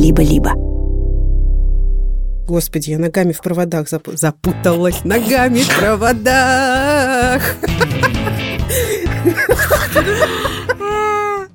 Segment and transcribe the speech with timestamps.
[0.00, 0.52] либо-либо.
[2.46, 5.04] Господи, я ногами в проводах зап- запуталась.
[5.04, 7.42] Ногами в проводах.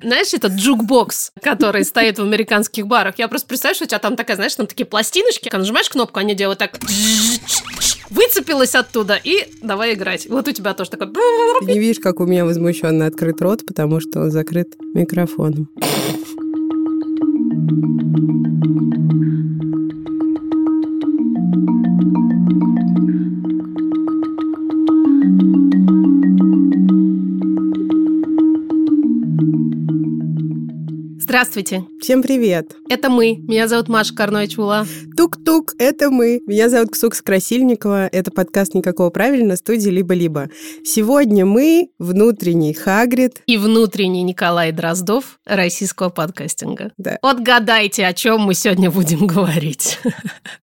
[0.00, 3.18] Знаешь, этот jukebox, который стоит в американских барах.
[3.18, 6.20] Я просто представляю, что у тебя там такая, знаешь, там такие пластиночки, когда нажимаешь кнопку,
[6.20, 6.78] они делают так
[8.10, 10.28] выцепилась оттуда и давай играть.
[10.30, 11.08] Вот у тебя тоже такой...
[11.08, 15.68] Ты не видишь, как у меня возмущенно открыт рот, потому что он закрыт микрофоном.
[17.68, 19.55] Thank you.
[31.36, 31.84] Здравствуйте.
[32.00, 32.76] Всем привет.
[32.88, 33.36] Это мы.
[33.36, 34.86] Меня зовут Маша Карнович-Ула.
[35.18, 36.40] Тук-тук, это мы.
[36.46, 38.06] Меня зовут Ксукс Красильникова.
[38.06, 40.48] Это подкаст «Никакого правильно» студии «Либо-либо».
[40.82, 43.42] Сегодня мы внутренний Хагрид.
[43.46, 46.92] И внутренний Николай Дроздов российского подкастинга.
[46.96, 47.18] Да.
[47.20, 49.98] Вот гадайте, о чем мы сегодня будем говорить.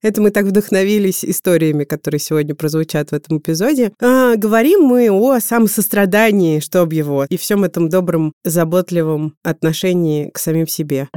[0.02, 3.91] Это мы так вдохновились историями, которые сегодня прозвучат в этом эпизоде.
[4.02, 10.62] А, говорим мы о самосострадании, чтоб его, и всем этом добром, заботливом отношении к самим
[10.69, 11.07] себе.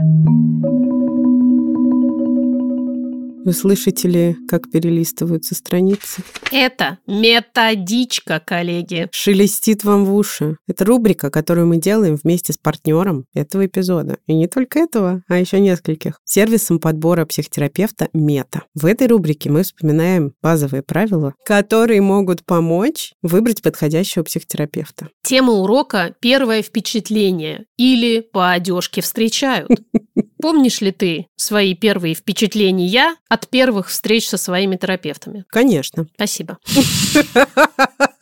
[3.46, 6.24] Вы слышите ли, как перелистываются страницы?
[6.50, 9.08] Это методичка, коллеги.
[9.12, 10.56] Шелестит вам в уши.
[10.66, 14.18] Это рубрика, которую мы делаем вместе с партнером этого эпизода.
[14.26, 16.18] И не только этого, а еще нескольких.
[16.24, 18.64] Сервисом подбора психотерапевта Мета.
[18.74, 25.10] В этой рубрике мы вспоминаем базовые правила, которые могут помочь выбрать подходящего психотерапевта.
[25.22, 29.70] Тема урока «Первое впечатление» или «По одежке встречают».
[30.42, 32.86] Помнишь ли ты свои первые впечатления
[33.36, 35.44] от первых встреч со своими терапевтами?
[35.48, 36.06] Конечно.
[36.14, 36.58] Спасибо.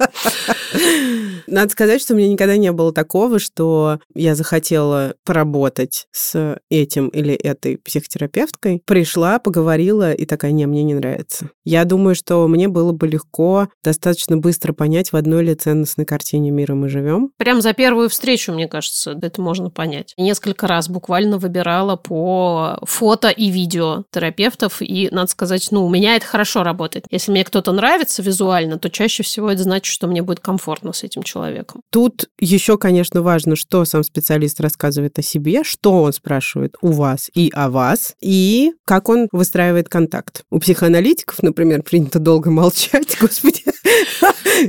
[1.46, 7.08] Надо сказать, что у меня никогда не было такого, что я захотела поработать с этим
[7.08, 11.50] или этой психотерапевткой, пришла, поговорила и такая, не, мне не нравится.
[11.64, 16.50] Я думаю, что мне было бы легко достаточно быстро понять, в одной ли ценностной картине
[16.50, 17.30] мира мы живем.
[17.36, 20.14] Прям за первую встречу, мне кажется, это можно понять.
[20.16, 26.16] Несколько раз буквально выбирала по фото и видео терапевтов, и, надо сказать, ну, у меня
[26.16, 27.06] это хорошо работает.
[27.10, 31.02] Если мне кто-то нравится визуально, то чаще всего это значит, что мне будет комфортно с
[31.02, 31.82] этим человеком.
[31.90, 37.30] Тут еще, конечно, важно, что сам специалист рассказывает о себе, что он спрашивает у вас
[37.34, 40.44] и о вас, и как он выстраивает контакт.
[40.50, 43.64] У психоаналитиков, например, принято долго молчать, господи.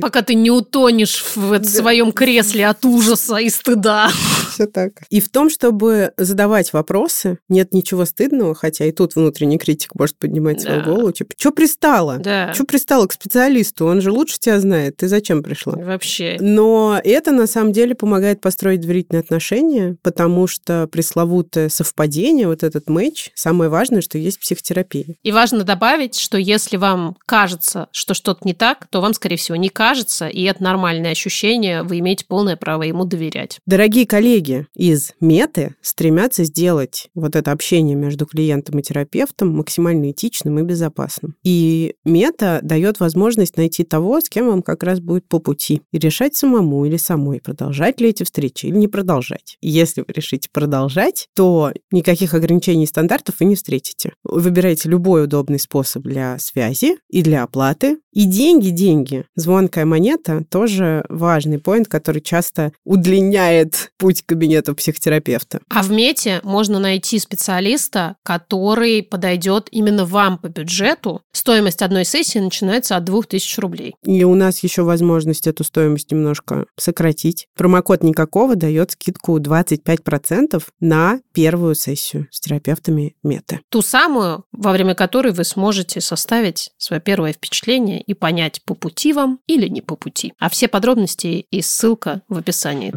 [0.01, 4.09] Пока ты не утонешь в своем кресле от ужаса и стыда.
[4.55, 4.91] Все так.
[5.09, 10.17] И в том, чтобы задавать вопросы, нет ничего стыдного, хотя и тут внутренний критик может
[10.17, 10.85] поднимать свою Да.
[10.85, 12.17] голову, типа, что пристала?
[12.19, 12.53] Да.
[12.53, 13.85] Что пристала к специалисту?
[13.85, 14.95] Он же лучше тебя знает.
[14.95, 15.73] Ты зачем пришла?
[15.73, 16.38] Вообще.
[16.39, 22.89] Но это на самом деле помогает построить доверительные отношения, потому что пресловутое совпадение, вот этот
[22.89, 25.15] матч, самое важное, что есть психотерапия.
[25.21, 29.57] И важно добавить, что если вам кажется, что что-то не так, то вам, скорее всего,
[29.57, 33.59] не кажется, и это нормальное ощущение, вы имеете полное право ему доверять.
[33.65, 34.44] Дорогие коллеги
[34.75, 41.35] из Меты стремятся сделать вот это общение между клиентом и терапевтом максимально этичным и безопасным.
[41.44, 46.00] И Мета дает возможность найти того, с кем вам как раз будет по пути, и
[46.00, 49.57] решать самому или самой, продолжать ли эти встречи или не продолжать.
[49.61, 54.13] Если вы решите продолжать, то никаких ограничений и стандартов вы не встретите.
[54.23, 57.97] Вы выбираете любой удобный способ для связи и для оплаты.
[58.15, 59.25] И деньги, деньги.
[59.35, 65.59] Звонкая монета тоже важный поинт, который часто удлиняет путь к кабинету психотерапевта.
[65.69, 71.23] А в Мете можно найти специалиста, который подойдет именно вам по бюджету.
[71.33, 73.95] Стоимость одной сессии начинается от 2000 рублей.
[74.05, 77.47] И у нас еще возможность эту стоимость немножко сократить.
[77.57, 83.59] Промокод никакого дает скидку 25% на первую сессию с терапевтами Меты.
[83.69, 89.13] Ту самую, во время которой вы сможете составить свое первое впечатление и понять, по пути
[89.13, 90.33] вам или не по пути.
[90.39, 92.93] А все подробности и ссылка в описании.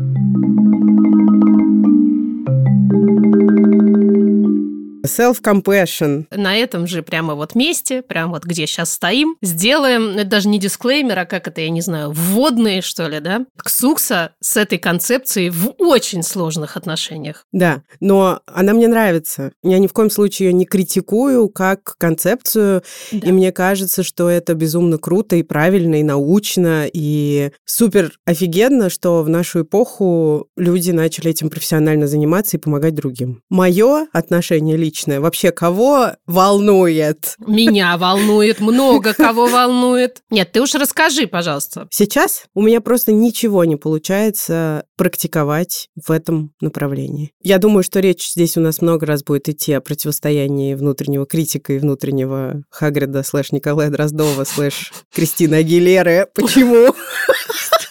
[5.09, 6.27] Self-compassion.
[6.31, 10.59] На этом же прямо вот месте, прямо вот где сейчас стоим, сделаем, это даже не
[10.59, 13.47] дисклеймер, а как это, я не знаю, вводные, что ли, да?
[13.57, 17.45] Ксукса с этой концепцией в очень сложных отношениях.
[17.53, 19.53] Да, но она мне нравится.
[19.63, 23.29] Я ни в коем случае ее не критикую как концепцию, Да.
[23.29, 29.23] и мне кажется, что это безумно круто и правильно, и научно, и супер офигенно, что
[29.23, 33.43] в нашу эпоху люди начали этим профессионально заниматься и помогать другим.
[33.49, 35.21] Мое отношение личное личное.
[35.21, 37.37] Вообще, кого волнует?
[37.47, 40.23] Меня волнует, много кого волнует.
[40.31, 41.87] Нет, ты уж расскажи, пожалуйста.
[41.91, 47.33] Сейчас у меня просто ничего не получается практиковать в этом направлении.
[47.43, 51.73] Я думаю, что речь здесь у нас много раз будет идти о противостоянии внутреннего критика
[51.73, 56.27] и внутреннего Хагрида слэш Николая Дроздова слэш Кристины Агилеры.
[56.35, 56.95] Почему?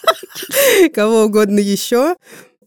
[0.94, 2.16] Кого угодно еще.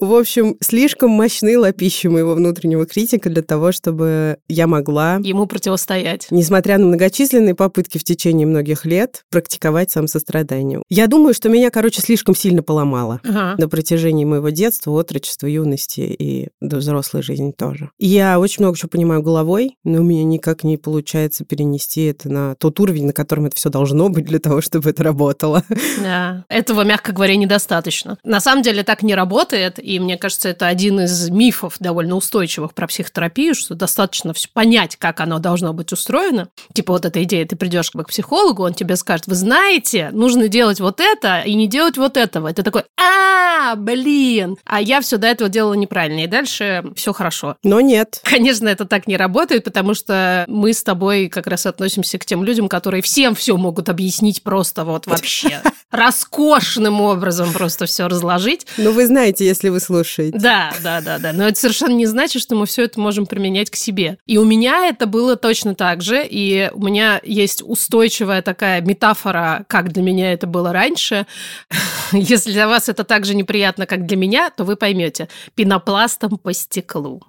[0.02, 5.20] В общем, слишком мощны лапищи моего внутреннего критика для того, чтобы я могла...
[5.22, 6.26] Ему противостоять.
[6.32, 10.82] Несмотря на многочисленные попытки в течение многих лет практиковать самосострадание.
[10.90, 13.54] Я думаю, что меня, короче, слишком сильно поломало ага.
[13.60, 17.92] на протяжении моего детства, отрочества, юности и до взрослой жизни тоже.
[18.00, 22.56] Я очень много чего понимаю головой, но у меня никак не получается перенести это на
[22.56, 25.64] тот уровень, на котором это все должно быть для того, чтобы это работало.
[26.02, 28.18] Да, этого, мягко говоря, недостаточно.
[28.24, 32.74] На самом деле так не работает, и мне кажется, это один из мифов довольно устойчивых
[32.74, 36.48] про психотерапию, что достаточно все понять, как оно должно быть устроено.
[36.74, 40.80] Типа вот эта идея, ты придешь к психологу, он тебе скажет, вы знаете, нужно делать
[40.80, 42.54] вот это и не делать вот этого.
[42.54, 47.58] Ты такой, а, блин, а я все до этого делала неправильно, и дальше все хорошо.
[47.62, 48.22] Но нет.
[48.24, 52.46] Конечно, это так не работает, потому что мы с тобой как раз относимся к тем
[52.46, 55.62] людям, которые всем все могут объяснить просто вот вообще
[55.92, 58.66] роскошным образом просто все разложить.
[58.78, 60.38] Ну, вы знаете, если вы слушаете.
[60.38, 61.34] Да, да, да, да.
[61.34, 64.18] Но это совершенно не значит, что мы все это можем применять к себе.
[64.26, 66.26] И у меня это было точно так же.
[66.26, 71.26] И у меня есть устойчивая такая метафора, как для меня это было раньше.
[72.12, 75.28] Если для вас это так же неприятно, как для меня, то вы поймете.
[75.56, 77.22] Пенопластом по стеклу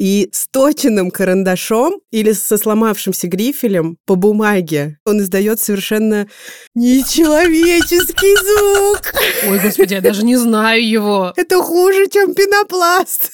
[0.00, 6.26] и сточенным карандашом или со сломавшимся грифелем по бумаге он издает совершенно
[6.74, 9.14] нечеловеческий звук.
[9.48, 11.32] Ой, господи, я даже не знаю его.
[11.36, 13.30] Это хуже, чем пенопласт.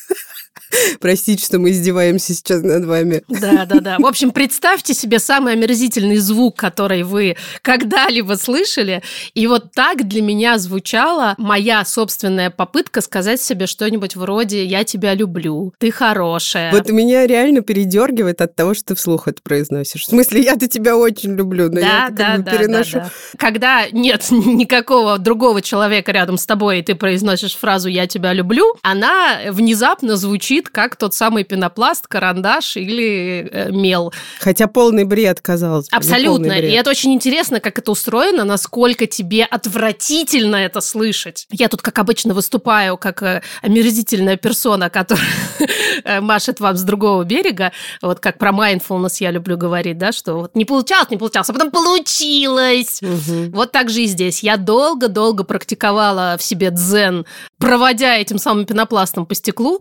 [1.01, 3.23] Простите, что мы издеваемся сейчас над вами.
[3.29, 3.97] Да, да, да.
[3.99, 9.03] В общем, представьте себе самый омерзительный звук, который вы когда-либо слышали.
[9.35, 15.15] И вот так для меня звучала моя собственная попытка сказать себе что-нибудь вроде «я тебя
[15.15, 16.73] люблю», «ты хорошая».
[16.73, 20.03] Вот меня реально передергивает от того, что ты вслух это произносишь.
[20.03, 22.99] В смысле, я-то тебя очень люблю, но да, я да, да, переношу.
[22.99, 23.11] Да, да.
[23.39, 28.75] Когда нет никакого другого человека рядом с тобой, и ты произносишь фразу «я тебя люблю»,
[28.83, 34.13] она внезапно звучит звучит как тот самый пенопласт, карандаш или э, мел.
[34.41, 35.97] Хотя полный бред, казалось бы.
[35.97, 36.53] Абсолютно.
[36.53, 41.47] И это очень интересно, как это устроено, насколько тебе отвратительно это слышать.
[41.51, 45.25] Я тут, как обычно, выступаю как э, омерзительная персона, которая
[46.05, 47.73] э, машет вам с другого берега.
[48.03, 51.53] Вот как про mindfulness я люблю говорить, да, что вот не получалось, не получалось, а
[51.53, 53.01] потом получилось.
[53.03, 53.51] Угу.
[53.53, 54.43] Вот так же и здесь.
[54.43, 57.25] Я долго-долго практиковала в себе дзен,
[57.59, 59.81] проводя этим самым пенопластом по стеклу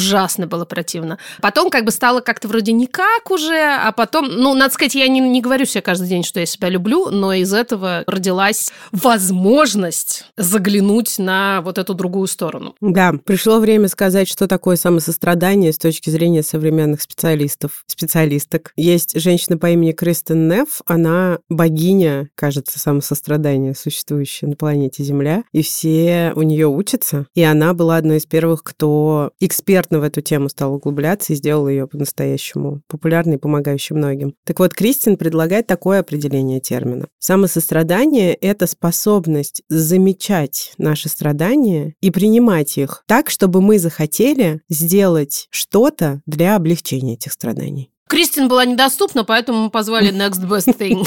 [0.00, 1.18] ужасно было противно.
[1.42, 5.20] Потом как бы стало как-то вроде никак уже, а потом, ну, надо сказать, я не,
[5.20, 11.18] не говорю себе каждый день, что я себя люблю, но из этого родилась возможность заглянуть
[11.18, 12.74] на вот эту другую сторону.
[12.80, 18.72] Да, пришло время сказать, что такое самосострадание с точки зрения современных специалистов, специалисток.
[18.76, 25.62] Есть женщина по имени Кристен Неф, она богиня, кажется, самосострадания, существующая на планете Земля, и
[25.62, 30.20] все у нее учатся, и она была одной из первых, кто эксперт экспертно в эту
[30.20, 34.34] тему стал углубляться и сделал ее по-настоящему популярной и помогающей многим.
[34.44, 37.06] Так вот, Кристин предлагает такое определение термина.
[37.18, 46.22] Самосострадание— это способность замечать наши страдания и принимать их так, чтобы мы захотели сделать что-то
[46.26, 47.90] для облегчения этих страданий.
[48.08, 51.06] Кристин была недоступна, поэтому мы позвали Next Best Thing.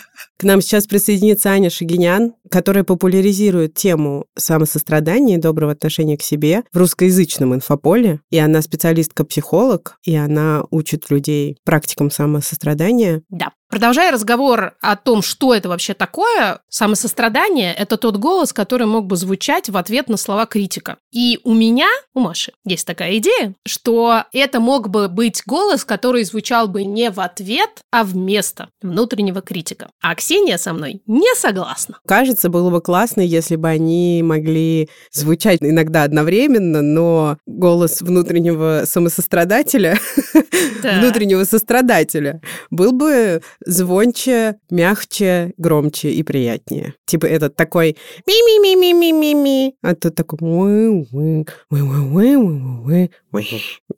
[0.40, 6.62] К нам сейчас присоединится Аня Шагинян, которая популяризирует тему самосострадания и доброго отношения к себе
[6.72, 8.22] в русскоязычном инфополе.
[8.30, 13.20] И она специалистка-психолог, и она учит людей практикам самосострадания.
[13.28, 13.50] Да.
[13.70, 19.14] Продолжая разговор о том, что это вообще такое, самосострадание– это тот голос, который мог бы
[19.14, 20.96] звучать в ответ на слова критика.
[21.12, 26.24] И у меня, у Маши, есть такая идея, что это мог бы быть голос, который
[26.24, 29.90] звучал бы не в ответ, а вместо внутреннего критика.
[30.02, 32.00] А Ксения со мной не согласна.
[32.08, 39.96] Кажется, было бы классно, если бы они могли звучать иногда одновременно, но голос внутреннего самосострадателя,
[40.82, 46.94] внутреннего сострадателя был бы звонче, мягче, громче и приятнее.
[47.04, 50.38] Типа этот такой ми-ми-ми-ми-ми-ми-ми, а тут такой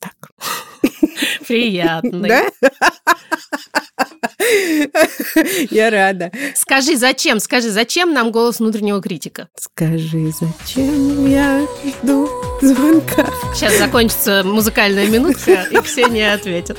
[0.01, 0.31] так.
[1.47, 2.29] Приятный.
[2.29, 2.45] Да?
[5.71, 6.31] Я рада.
[6.55, 7.41] Скажи, зачем?
[7.41, 9.49] Скажи, зачем нам голос внутреннего критика?
[9.57, 12.29] Скажи, зачем я жду
[12.61, 13.27] звонка.
[13.55, 16.79] Сейчас закончится музыкальная минутка, и Ксения ответит.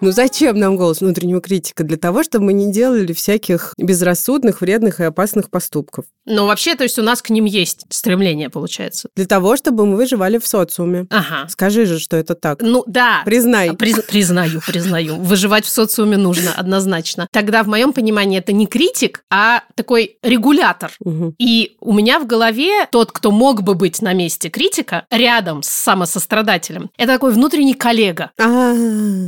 [0.00, 1.84] Ну зачем нам голос внутреннего критика?
[1.84, 6.04] Для того, чтобы мы не делали всяких безрассудных, вредных и опасных поступков.
[6.26, 9.08] Ну, вообще, то есть у нас к ним есть стремление, получается.
[9.14, 11.06] Для того, чтобы мы выживали в социуме.
[11.10, 11.48] Ага.
[11.48, 12.60] Скажи же, что это так.
[12.62, 13.22] Ну, да.
[13.24, 13.53] Признай.
[13.62, 15.16] Приз- признаю, признаю.
[15.16, 17.28] Выживать в социуме нужно, однозначно.
[17.32, 20.92] Тогда, в моем понимании, это не критик, а такой регулятор.
[21.00, 21.34] Мгм.
[21.38, 25.68] И у меня в голове тот, кто мог бы быть на месте критика, рядом с
[25.68, 28.30] самосострадателем, это такой внутренний коллега.
[28.40, 28.74] А,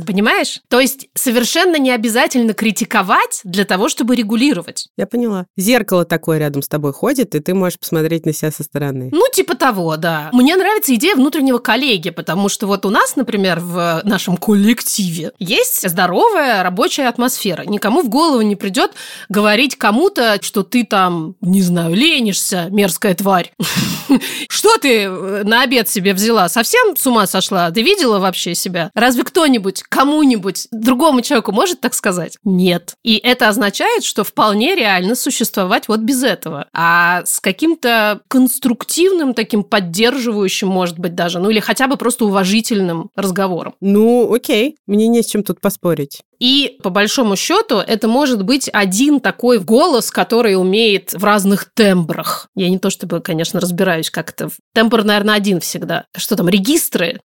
[0.05, 0.61] Понимаешь?
[0.69, 4.87] То есть совершенно не обязательно критиковать для того, чтобы регулировать.
[4.97, 5.45] я поняла.
[5.57, 9.09] Зеркало такое рядом с тобой ходит, и ты можешь посмотреть на себя со стороны.
[9.11, 10.29] Ну, типа того, да.
[10.33, 15.87] Мне нравится идея внутреннего коллеги, потому что вот у нас, например, в нашем коллективе есть
[15.87, 17.63] здоровая рабочая атмосфера.
[17.63, 18.91] Никому в голову не придет
[19.29, 23.51] говорить кому-то, что ты там, не знаю, ленишься, мерзкая тварь.
[24.49, 26.49] Что ты э, на обед себе взяла?
[26.49, 27.69] Совсем с ума сошла?
[27.71, 28.89] Ты видела вообще себя?
[28.95, 32.37] Разве кто-нибудь, кому-нибудь, другому человеку может так сказать?
[32.43, 32.95] Нет.
[33.03, 36.67] И это означает, что вполне реально существовать вот без этого.
[36.73, 43.09] А с каким-то конструктивным, таким поддерживающим, может быть, даже, ну или хотя бы просто уважительным
[43.15, 43.75] разговором.
[43.81, 46.21] Ну, окей, мне не с чем тут поспорить.
[46.39, 52.47] И по большому счету это может быть один такой голос, который умеет в разных тембрах.
[52.55, 54.49] Я не то чтобы, конечно, разбираюсь, как это.
[54.73, 56.05] Тембр, наверное, один всегда.
[56.15, 57.19] Что там, регистры?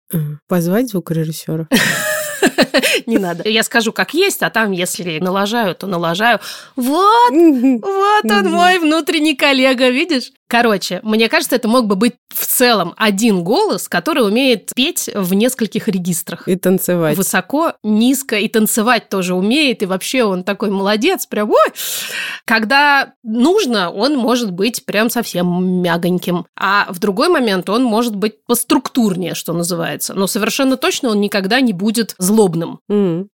[0.47, 1.67] Позвать звукорежиссера?
[3.05, 3.47] Не надо.
[3.49, 6.39] Я скажу, как есть, а там, если налажаю, то налажаю.
[6.75, 10.31] Вот, вот он мой внутренний коллега, видишь?
[10.49, 15.35] Короче, мне кажется, это мог бы быть в целом один голос, который умеет петь в
[15.35, 16.47] нескольких регистрах.
[16.47, 17.15] И танцевать.
[17.15, 21.67] Высоко, низко и танцевать тоже умеет, и вообще он такой молодец, прям ой.
[22.45, 28.43] Когда нужно, он может быть прям совсем мягоньким, а в другой момент он может быть
[28.47, 32.79] поструктурнее, что называется, но совершенно точно он никогда не будет злобным.
[32.87, 33.29] Мгм.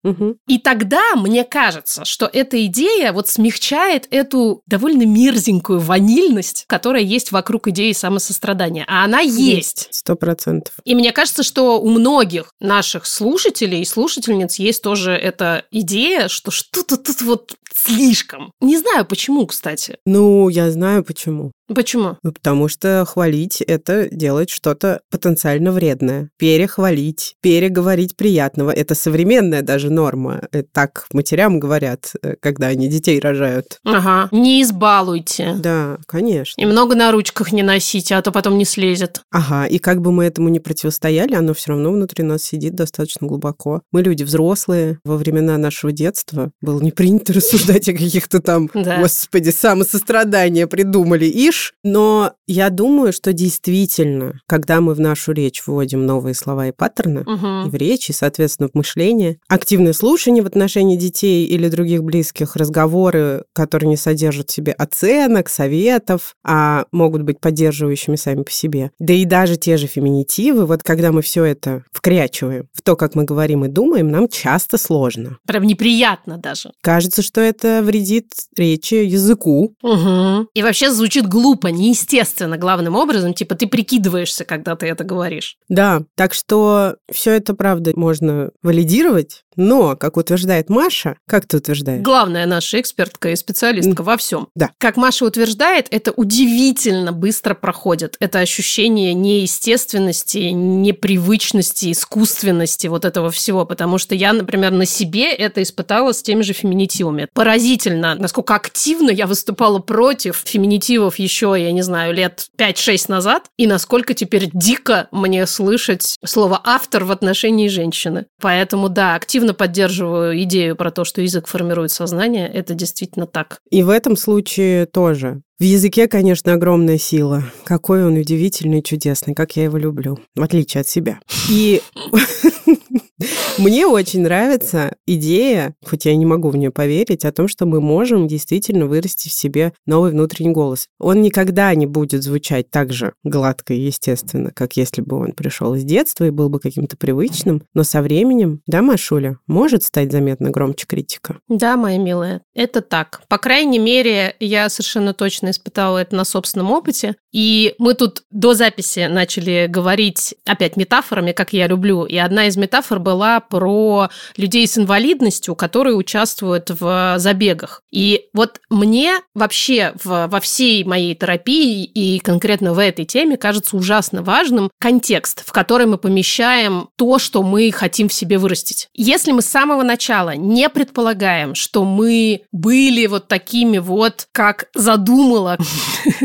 [0.48, 7.32] И тогда мне кажется, что эта идея вот смягчает эту довольно мерзенькую ванильность, которая есть
[7.32, 8.84] вокруг идеи самосострадания.
[8.88, 9.88] А она есть.
[9.90, 10.74] Сто процентов.
[10.84, 16.50] И мне кажется, что у многих наших слушателей и слушательниц есть тоже эта идея, что
[16.50, 18.52] что-то тут вот слишком.
[18.60, 19.98] Не знаю почему, кстати.
[20.06, 21.52] Ну, я знаю почему.
[21.72, 22.18] Почему?
[22.22, 26.30] Ну, потому что хвалить– это делать что-то потенциально вредное.
[26.38, 30.42] Перехвалить, переговорить приятного– это современная даже норма.
[30.52, 33.78] Это так матерям говорят, э, когда они детей рожают.
[33.84, 34.28] Ага.
[34.30, 35.54] Не избалуйте.
[35.58, 36.60] Да, конечно.
[36.60, 39.22] И много на ручках не носите, а то потом не слезет.
[39.30, 43.26] Ага, и как бы мы этому не противостояли, оно все равно внутри нас сидит достаточно
[43.26, 43.82] глубоко.
[43.90, 44.98] Мы люди взрослые.
[45.04, 51.74] Во времена нашего детства было не принято рассуждать о каких-то там, господи, самосострадания придумали, ишь.
[51.82, 57.20] Но я думаю, что действительно, когда мы в нашу речь вводим новые слова и паттерны,
[57.20, 57.70] и Мгм.
[57.70, 59.38] в речи, соответственно, в мышлении.
[59.48, 65.48] Активное слушание в отношении детей или других близких, разговоры, которые не содержат в себе оценок,
[65.48, 68.90] советов, а могут быть поддерживающими сами по себе.
[68.98, 73.14] Да и даже те же феминитивы, вот когда мы все это вкрячиваем в то, как
[73.14, 75.38] мы говорим и думаем, нам часто сложно.
[75.46, 76.72] Прям неприятно даже.
[76.82, 79.74] Кажется, что это вредит речи, языку.
[79.82, 80.48] Мгм.
[80.54, 83.34] И вообще звучит глупо, неестественно, главным образом.
[83.34, 85.56] Типа ты прикидываешься, когда ты это говоришь.
[85.68, 92.02] Да, так что все это, правда, можно валидировать, но, как утверждает Маша, как ты утверждаешь?
[92.02, 94.48] Главная наша экспертка и специалистка во всем.
[94.54, 94.70] Да.
[94.78, 98.16] Как Маша утверждает, это удивительно быстро проходит.
[98.20, 103.64] Это ощущение неестественности, непривычности, искусственности вот этого всего.
[103.64, 107.28] Потому что я, например, на себе это испытала с теми же феминитивами.
[107.32, 112.23] Поразительно, насколько активно я выступала против феминитивов еще, я не знаю, лет
[112.58, 118.26] 5-6 назад, и насколько теперь дико мне слышать слово «автор» в отношении женщины.
[118.40, 122.48] Поэтому, да, активно поддерживаю идею про то, что язык формирует сознание.
[122.48, 123.58] Это действительно так.
[123.70, 125.42] И в этом случае тоже.
[125.58, 127.44] В языке, конечно, огромная сила.
[127.64, 131.20] Какой он удивительный и чудесный, как я его люблю, в отличие от себя.
[131.48, 131.80] И
[133.58, 137.80] мне очень нравится идея, хоть я не могу в нее поверить, о том, что мы
[137.80, 140.88] можем действительно вырасти в себе новый внутренний голос.
[140.98, 145.74] Он никогда не будет звучать так же гладко и естественно, как если бы он пришел
[145.74, 150.50] из детства и был бы каким-то привычным, но со временем, да, Машуля, может стать заметно
[150.50, 151.38] громче критика.
[151.48, 153.22] Да, моя милая, это так.
[153.28, 157.16] По крайней мере, я совершенно точно испытала это на собственном опыте.
[157.32, 162.04] И мы тут до записи начали говорить опять метафорами, как я люблю.
[162.04, 167.82] И одна из метафор была про людей с инвалидностью, которые участвуют в забегах.
[167.92, 173.76] И вот мне вообще в, во всей моей терапии и конкретно в этой теме кажется
[173.76, 178.88] ужасно важным контекст, в который мы помещаем то, что мы хотим в себе вырастить.
[178.94, 185.58] Если мы с самого начала не предполагаем, что мы были вот такими вот, как задумала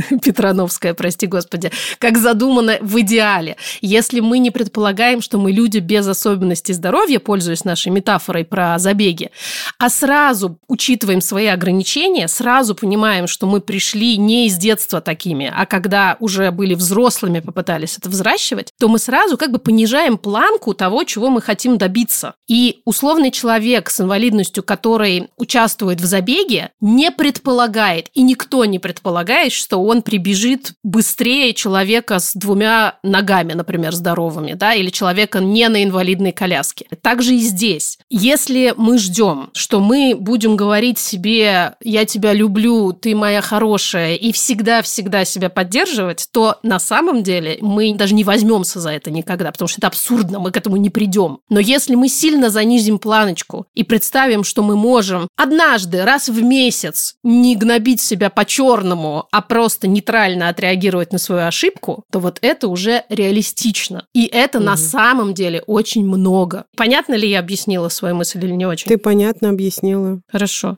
[0.23, 6.07] Петрановская, прости господи, как задумано в идеале, если мы не предполагаем, что мы люди без
[6.07, 9.31] особенностей здоровья, пользуясь нашей метафорой про забеги,
[9.77, 15.65] а сразу учитываем свои ограничения, сразу понимаем, что мы пришли не из детства такими, а
[15.65, 21.03] когда уже были взрослыми, попытались это взращивать, то мы сразу как бы понижаем планку того,
[21.03, 22.35] чего мы хотим добиться.
[22.47, 29.51] И условный человек с инвалидностью, который участвует в забеге, не предполагает, и никто не предполагает,
[29.51, 35.83] что он прибежит быстрее человека с двумя ногами, например, здоровыми, да, или человека не на
[35.83, 36.58] инвалидной коляске.
[37.01, 37.99] Также и здесь.
[38.09, 44.31] Если мы ждем, что мы будем говорить себе «я тебя люблю, ты моя хорошая» и
[44.31, 49.67] всегда-всегда себя поддерживать, то на самом деле мы даже не возьмемся за это никогда, потому
[49.67, 51.39] что это абсурдно, мы к этому не придем.
[51.49, 57.15] Но если мы сильно занизим планочку и представим, что мы можем однажды, раз в месяц
[57.23, 63.03] не гнобить себя по-черному, а просто нейтрально отреагировать на свою ошибку, то вот это уже
[63.09, 64.05] реалистично.
[64.13, 64.65] И это угу.
[64.65, 66.48] на самом деле очень много.
[66.75, 68.87] Понятно ли я объяснила свою мысль или не очень?
[68.87, 70.21] Ты понятно объяснила.
[70.31, 70.77] Хорошо.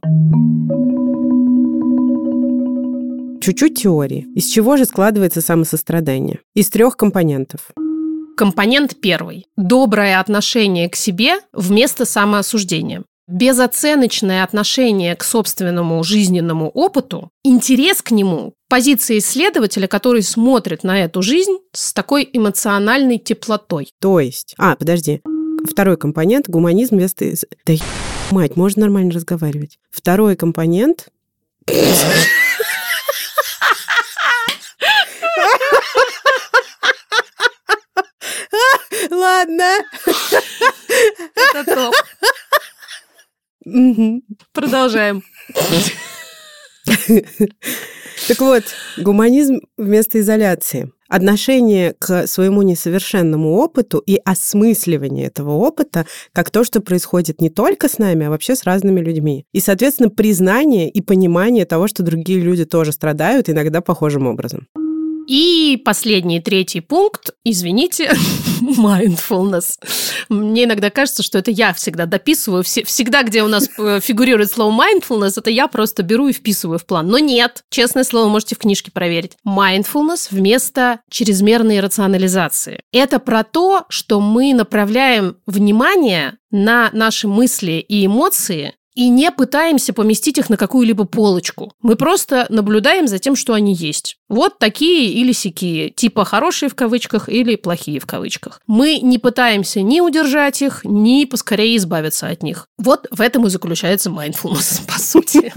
[3.42, 4.28] Чуть-чуть теории.
[4.36, 6.40] Из чего же складывается самосострадание?
[6.54, 7.72] Из трех компонентов.
[8.38, 9.48] Компонент первый.
[9.58, 13.04] Доброе отношение к себе вместо самоосуждения.
[13.28, 21.22] Безоценочное отношение к собственному жизненному опыту, интерес к нему, позиция исследователя, который смотрит на эту
[21.22, 23.90] жизнь с такой эмоциональной теплотой.
[24.01, 24.54] То есть...
[24.58, 25.22] А, подожди.
[25.70, 27.25] Второй компонент– гуманизм вместо...
[27.65, 27.74] Да
[28.32, 29.80] мать, можно нормально разговаривать.
[29.89, 31.10] Второй компонент
[39.12, 39.77] Ладно.
[41.36, 41.96] Это топ.
[44.53, 45.24] Продолжаем.
[48.27, 48.63] Так вот,
[48.98, 50.91] гуманизм вместо изоляции.
[51.12, 57.89] Отношение к своему несовершенному опыту и осмысливание этого опыта как то, что происходит не только
[57.89, 59.44] с нами, а вообще с разными людьми.
[59.51, 64.68] И, соответственно, признание и понимание того, что другие люди тоже страдают, иногда похожим образом.
[65.27, 68.12] И последний, третий пункт, извините,
[68.72, 69.77] mindfulness.
[70.29, 72.64] Мне иногда кажется, что это я всегда дописываю.
[72.64, 76.86] Всегда, где у нас э, фигурирует слово mindfulness, это я просто беру и вписываю в
[76.86, 77.07] план.
[77.07, 79.38] Но нет, честное слово, можете в книжке проверить.
[79.48, 82.81] Mindfulness вместо чрезмерной рационализации.
[82.92, 89.94] Это про то, что мы направляем внимание на наши мысли и эмоции и не пытаемся
[89.94, 91.74] поместить их на какую-либо полочку.
[91.82, 94.18] Мы просто наблюдаем за тем, что они есть.
[94.30, 98.62] Вот такие или сякие, типа хорошие в кавычках или плохие в кавычках.
[98.68, 102.68] Мы не пытаемся ни удержать их, ни поскорее избавиться от них.
[102.77, 105.51] Вот в этом и заключается mindfulness, по сути.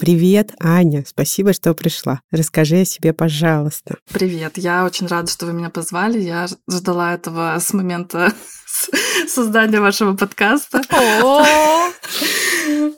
[0.00, 1.04] Привет, Аня.
[1.06, 2.22] Спасибо, что пришла.
[2.30, 3.96] Расскажи о себе, пожалуйста.
[4.10, 4.56] Привет.
[4.56, 6.18] Я очень рада, что вы меня позвали.
[6.18, 8.32] Я ждала этого с момента
[9.28, 10.80] создания вашего подкаста.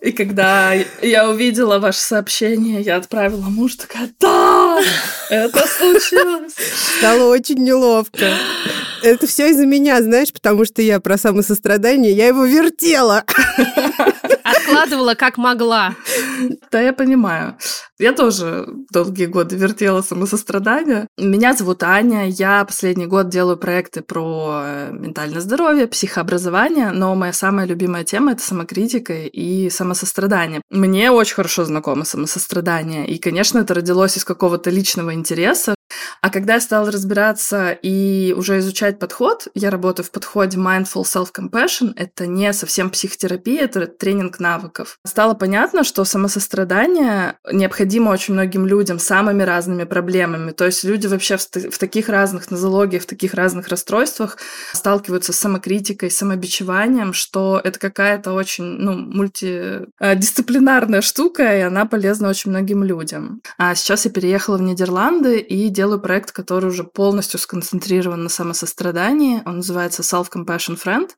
[0.01, 4.81] И когда я увидела ваше сообщение, я отправила мужу, такая, да,
[5.29, 6.55] это случилось.
[6.99, 8.33] Стало очень неловко.
[9.03, 13.25] Это все из-за меня, знаешь, потому что я про самосострадание, я его вертела.
[14.45, 15.95] Откладывала как могла.
[16.71, 17.57] Да, я понимаю.
[17.99, 21.07] Я тоже долгие годы вертела самосострадание.
[21.19, 22.29] Меня зовут Аня.
[22.29, 28.33] Я последний год делаю проекты про э, ментальное здоровье, психообразование, но моя самая любимая тема—
[28.33, 30.63] это самокритика и самосострадание.
[30.71, 35.75] Мне очень хорошо знакомо самосострадание, и, конечно, это родилось из какого-то личного интереса.
[36.21, 41.93] А когда я стала разбираться и уже изучать подход, я работаю в подходе Mindful Self-Compassion,
[41.97, 44.99] это не совсем психотерапия, это тренинг навыков.
[45.07, 50.53] Стало понятно, что самосострадание необходимо очень многим людям с самыми разными проблемами.
[50.53, 54.39] То есть люди вообще в, в таких разных нозологиях, в таких разных расстройствах
[54.73, 62.51] сталкиваются с самокритикой, самобичеванием, что это какая-то очень ну, мультидисциплинарная штука, и она полезна очень
[62.51, 63.41] многим людям.
[63.59, 68.29] А сейчас я переехала в Нидерланды и делаю проект проект, который уже полностью сконцентрирован на
[68.29, 69.43] самосострадании.
[69.47, 71.09] Он называется Self-Compassion Friend.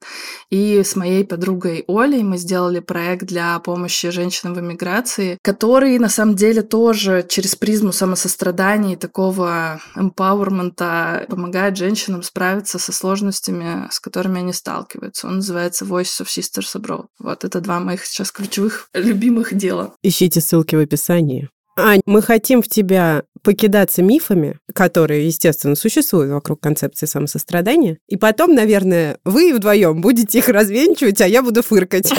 [0.50, 6.08] И с моей подругой Олей мы сделали проект для помощи женщинам в эмиграции, который на
[6.08, 14.00] самом деле тоже через призму самосострадания и такого эмпауэрмента помогает женщинам справиться со сложностями, с
[14.00, 15.26] которыми они сталкиваются.
[15.26, 17.06] Он называется Voice of Sisters Abroad.
[17.18, 19.94] Вот это два моих сейчас ключевых любимых дела.
[20.02, 21.50] Ищите ссылки в описании.
[21.76, 28.54] Ань, мы хотим в тебя покидаться мифами, которые, естественно, существуют вокруг концепции самосострадания, и потом,
[28.54, 32.10] наверное, вы вдвоем будете их развенчивать, а я буду фыркать.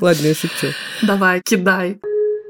[0.00, 0.68] Ладно, я шучу.
[1.02, 2.00] Давай, кидай.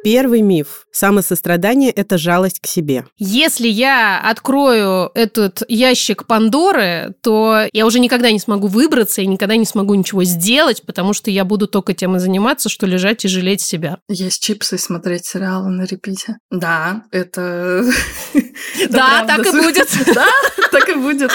[0.06, 0.86] Первый миф.
[0.92, 3.06] Самосострадание– это жалость к себе.
[3.18, 9.56] Если я открою этот ящик Пандоры, то я уже никогда не смогу выбраться и никогда
[9.56, 13.28] не смогу ничего сделать, потому что я буду только тем и заниматься, что лежать и
[13.28, 13.98] жалеть себя.
[14.08, 16.36] Есть чипсы и смотреть сериалы на репите.
[16.52, 17.84] Да, это...
[18.88, 19.88] Да, так и будет.
[20.14, 20.28] Да,
[20.70, 21.32] так и будет.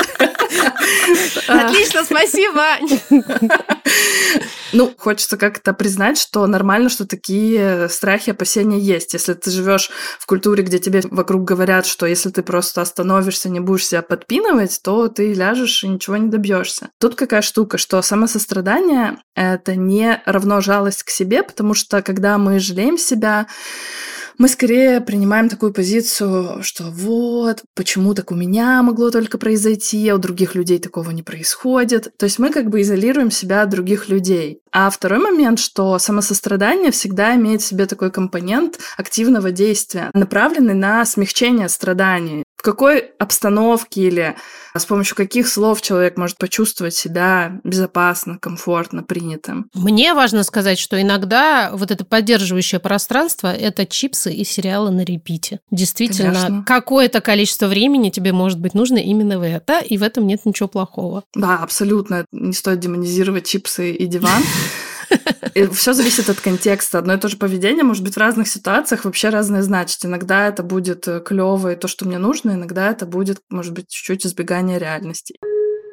[1.47, 2.63] Отлично, спасибо.
[4.73, 9.13] Ну, хочется как-то признать, что нормально, что такие страхи, опасения есть.
[9.13, 13.59] Если ты живешь в культуре, где тебе вокруг говорят, что если ты просто остановишься, не
[13.59, 16.89] будешь себя подпинывать, то ты ляжешь и ничего не добьешься.
[16.99, 22.59] Тут какая штука, что самосострадание— это не равно жалость к себе, потому что когда мы
[22.59, 23.47] жалеем себя,
[24.41, 30.15] мы скорее принимаем такую позицию, что вот, почему так у меня могло только произойти, а
[30.15, 32.11] у других людей такого не происходит.
[32.17, 34.61] То есть мы как бы изолируем себя от других людей.
[34.71, 41.05] А второй момент, что самосострадание всегда имеет в себе такой компонент активного действия, направленный на
[41.05, 42.43] смягчение страданий.
[42.61, 44.35] В какой обстановке или
[44.77, 49.71] с помощью каких слов человек может почувствовать себя безопасно, комфортно, принятым?
[49.73, 55.59] Мне важно сказать, что иногда вот это поддерживающее пространство– это чипсы и сериалы на репите.
[55.71, 60.45] Действительно, какое-то количество времени тебе может быть нужно именно в это, и в этом нет
[60.45, 61.23] ничего плохого.
[61.33, 62.25] Да, абсолютно.
[62.31, 64.43] Не стоит демонизировать чипсы и диван.
[65.73, 66.99] Все зависит от контекста.
[66.99, 70.05] Одно и то же поведение может быть в разных ситуациях вообще разное значить.
[70.05, 73.87] Иногда это будет э, клево и то, что мне нужно, иногда это будет, может быть,
[73.89, 75.35] чуть-чуть избегание реальности.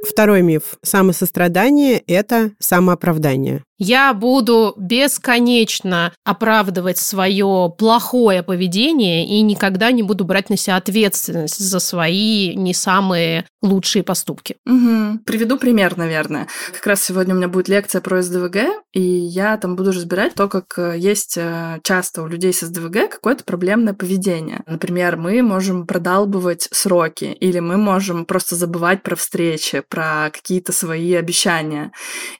[0.07, 0.79] Второй миф.
[0.83, 3.65] Самосострадание– это самооправдание.
[3.79, 11.59] Я буду бесконечно оправдывать свое плохое поведение и никогда не буду брать на себя ответственность
[11.59, 14.57] за свои не самые лучшие поступки.
[14.67, 15.21] Угу.
[15.25, 16.49] Приведу пример, наверное.
[16.73, 18.57] Как раз сегодня у меня будет лекция про СДВГ,
[18.93, 23.11] и я там буду разбирать то, как э, есть э, часто у людей с СДВГ
[23.11, 24.62] какое-то проблемное поведение.
[24.67, 31.14] Например, мы можем продалбывать сроки, или мы можем просто забывать про встречи, про какие-то свои
[31.14, 31.93] обещания.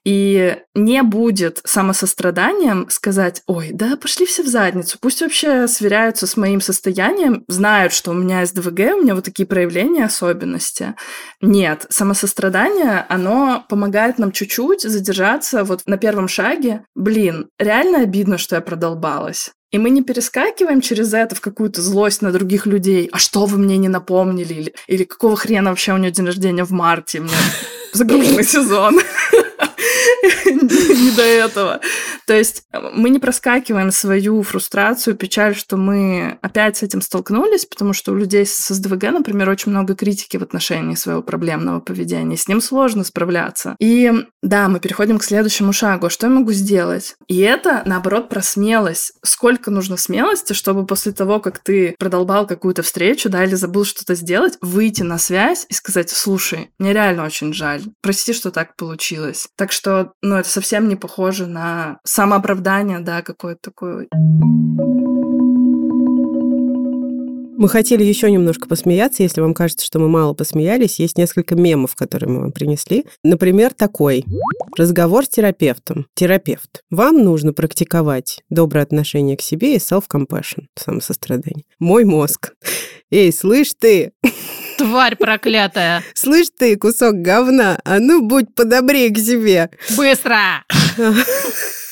[0.05, 1.28] И не будет
[1.65, 7.93] самосостраданием сказать, ой, да пошли все в задницу, пусть вообще сверяются с моим состоянием, знают,
[7.93, 10.95] что у меня СДВГ, у меня вот такие проявления, особенности.
[11.41, 16.85] Нет, самосострадание, оно помогает нам чуть-чуть задержаться вот на первом шаге.
[16.95, 19.53] Блин, реально обидно, что я продолбалась.
[19.71, 23.09] И мы не перескакиваем через это в какую-то злость на других людей.
[23.13, 24.55] А что вы мне не напомнили?
[24.55, 27.19] Или, или какого хрена вообще у нее день рождения в марте?
[27.19, 27.37] Меня
[27.93, 28.99] загруженный сезон.
[30.47, 31.81] не до этого.
[32.29, 37.65] То есть э, мы не проскакиваем свою фрустрацию, печаль, что мы опять с этим столкнулись,
[37.65, 42.37] потому что у людей с СДВГ, например, очень много критики в отношении своего проблемного поведения.
[42.37, 43.77] С ним сложно справляться.
[43.81, 44.13] И
[44.43, 46.07] да, мы переходим к следующему шагу.
[46.07, 47.17] А что я могу сделать?
[47.29, 49.15] И это, наоборот, про смелость.
[49.25, 54.15] Сколько нужно смелости, чтобы после того, как ты продолбал какую-то встречу, да, или забыл что-то
[54.15, 57.85] сделать, выйти на связь и сказать, слушай, мне реально очень жаль.
[58.03, 59.49] Прости, что так получилось.
[59.57, 64.09] Так что, ну, это совсем не похоже на самооправдание, да, какое-то такое.
[67.57, 69.23] Мы хотели еще немножко посмеяться.
[69.23, 73.07] Если вам кажется, что мы мало посмеялись, есть несколько мемов, которые мы вам принесли.
[73.23, 74.25] Например, такой.
[74.77, 76.07] Разговор с терапевтом.
[76.15, 76.83] Терапевт.
[76.91, 81.67] Вам нужно практиковать доброе отношение к себе и self-compassion, самосострадание.
[81.79, 82.53] Мой мозг.
[83.13, 84.11] Эй, слышь ты!
[84.77, 86.03] Тварь проклятая!
[86.15, 89.71] Слышь ты, кусок говна, а ну будь подобрее к себе!
[89.97, 90.65] Быстро!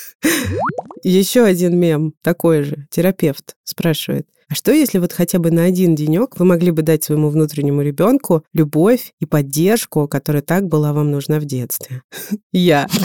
[1.02, 2.86] Еще один мем такой же.
[2.90, 4.26] Терапевт спрашивает.
[4.48, 7.82] А что, если вот хотя бы на один денек вы могли бы дать своему внутреннему
[7.82, 12.02] ребенку любовь и поддержку, которая так была вам нужна в детстве?
[12.52, 12.86] Я.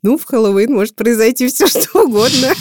[0.00, 2.54] Ну, в Хэллоуин может произойти все что угодно.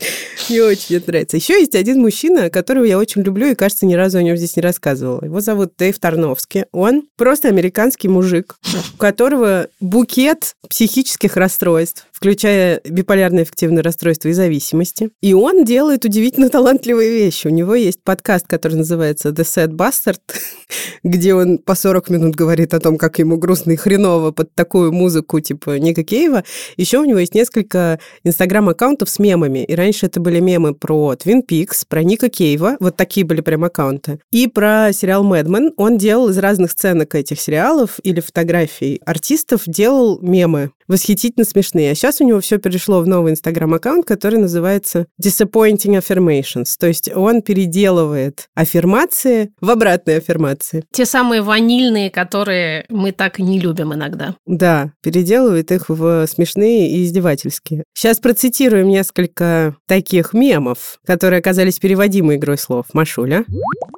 [0.48, 1.36] Мне очень это нравится.
[1.36, 4.56] Еще есть один мужчина, которого я очень люблю, и, кажется, ни разу о нем здесь
[4.56, 5.24] не рассказывала.
[5.24, 6.64] Его зовут Дэйв Тарновский.
[6.72, 8.56] Он просто американский мужик,
[8.94, 15.08] у которого букет психических расстройств, включая биполярное эффективное расстройство и зависимости.
[15.22, 17.46] И он делает удивительно талантливые вещи.
[17.46, 20.20] У него есть подкаст, который называется The Sad Bastard,
[21.02, 24.92] где он по 40 минут говорит о том, как ему грустно и хреново под такую
[24.92, 26.44] музыку типа Ника Кейва.
[26.76, 29.64] Еще у него есть несколько инстаграм-аккаунтов с мемами.
[29.64, 32.76] И раньше это были мемы про Twin Peaks, про Ника Кейва.
[32.80, 34.20] Вот такие были прям аккаунты.
[34.30, 35.72] И про сериал Мэдмен.
[35.78, 41.92] Он делал из разных сценок этих сериалов или фотографий артистов, делал мемы восхитительно смешные.
[41.92, 46.74] А сейчас у него все перешло в новый инстаграм-аккаунт, который называется Disappointing Affirmations.
[46.78, 50.84] То есть он переделывает аффирмации в обратные аффирмации.
[50.92, 54.34] Те самые ванильные, которые мы так и не любим иногда.
[54.46, 57.84] Да, переделывает их в смешные и издевательские.
[57.94, 62.86] Сейчас процитируем несколько таких мемов, которые оказались переводимой игрой слов.
[62.92, 63.44] Машуля.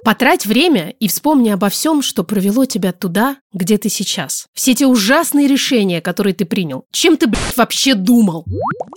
[0.04, 4.46] Потрать время и вспомни обо всем, что провело тебя туда, где ты сейчас.
[4.52, 6.81] Все те ужасные решения, которые ты принял.
[6.90, 8.44] Чем ты, блядь, вообще думал?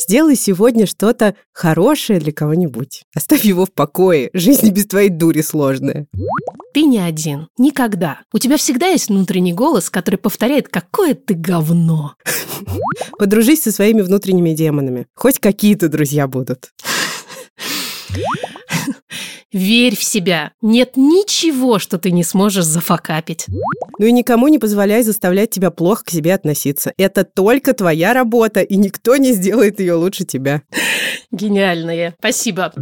[0.02, 3.04] Сделай сегодня что-то хорошее для кого-нибудь.
[3.15, 4.30] Оставь его в покое.
[4.34, 6.08] Жизнь без твоей дури сложная.
[6.74, 7.48] Ты не один.
[7.58, 8.19] Никогда.
[8.34, 12.15] У тебя всегда есть внутренний голос, который повторяет, какое ты говно.
[13.17, 15.08] Подружись со своими внутренними демонами.
[15.15, 16.74] Хоть какие-то друзья будут.
[19.55, 20.51] Верь в себя.
[20.61, 23.45] Нет ничего, что ты не сможешь зафакапить.
[23.97, 26.91] Ну и никому не позволяй заставлять тебя плохо к себе относиться.
[26.97, 30.61] Это только твоя работа, и никто не сделает ее лучше тебя.
[31.31, 32.15] Гениальные.
[32.19, 32.73] Спасибо.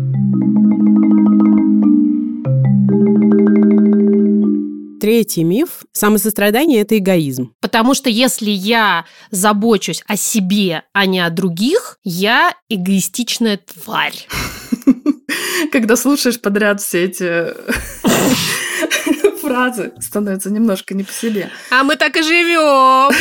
[5.00, 7.54] Третий миф– самосострадание– это эгоизм.
[7.62, 14.26] Потому что если я забочусь о себе, а не о других, я эгоистичная тварь.
[15.72, 17.54] Когда слушаешь подряд все эти
[19.42, 21.50] фразы, становится немножко не по себе.
[21.70, 23.12] А мы так и живем.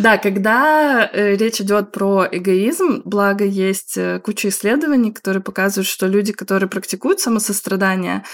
[0.00, 6.06] Да, когда э, речь идет про эгоизм, благо есть э, куча исследований, которые показывают, что
[6.06, 8.24] люди, которые практикуют самосострадание,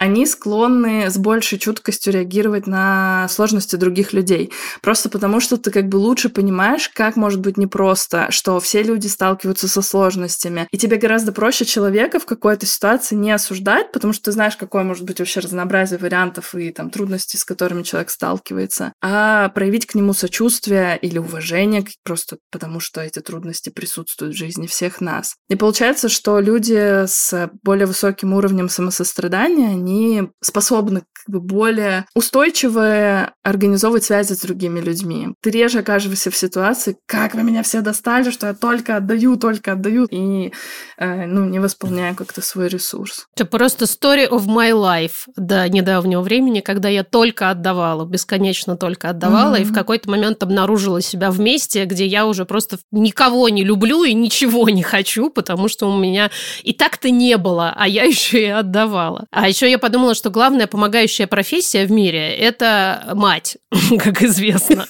[0.00, 4.50] они склонны с большей чуткостью реагировать на сложности других людей.
[4.80, 9.06] Просто потому, что ты как бы лучше понимаешь, как может быть непросто, что все люди
[9.06, 10.66] сталкиваются со сложностями.
[10.72, 14.82] И тебе гораздо проще человека в какой-то ситуации не осуждать, потому что ты знаешь, какое
[14.82, 19.94] может быть вообще разнообразие вариантов и там трудностей, с которыми человек сталкивается, а проявить к
[19.94, 25.36] нему сочувствие или уважение, просто потому что эти трудности присутствуют в жизни всех нас.
[25.48, 33.32] И получается, что люди с более высоким уровнем самосострадания, они способны как бы более устойчиво
[33.42, 35.28] организовывать связи с другими людьми.
[35.40, 39.72] Ты реже окажешься в ситуации, как вы меня все достали, что я только отдаю, только
[39.72, 40.52] отдаю, и
[40.96, 43.26] э, ну, не восполняю как-то свой ресурс.
[43.36, 49.10] Это просто story of my life до недавнего времени, когда я только отдавала, бесконечно только
[49.10, 49.62] отдавала, mm-hmm.
[49.62, 54.04] и в какой-то момент обнаружила себя в месте, где я уже просто никого не люблю
[54.04, 56.30] и ничего не хочу, потому что у меня
[56.62, 59.26] и так-то не было, а я еще и отдавала.
[59.30, 63.58] А еще я подумала, что главная помогающая профессия в мире– это мать,
[63.98, 64.86] как известно.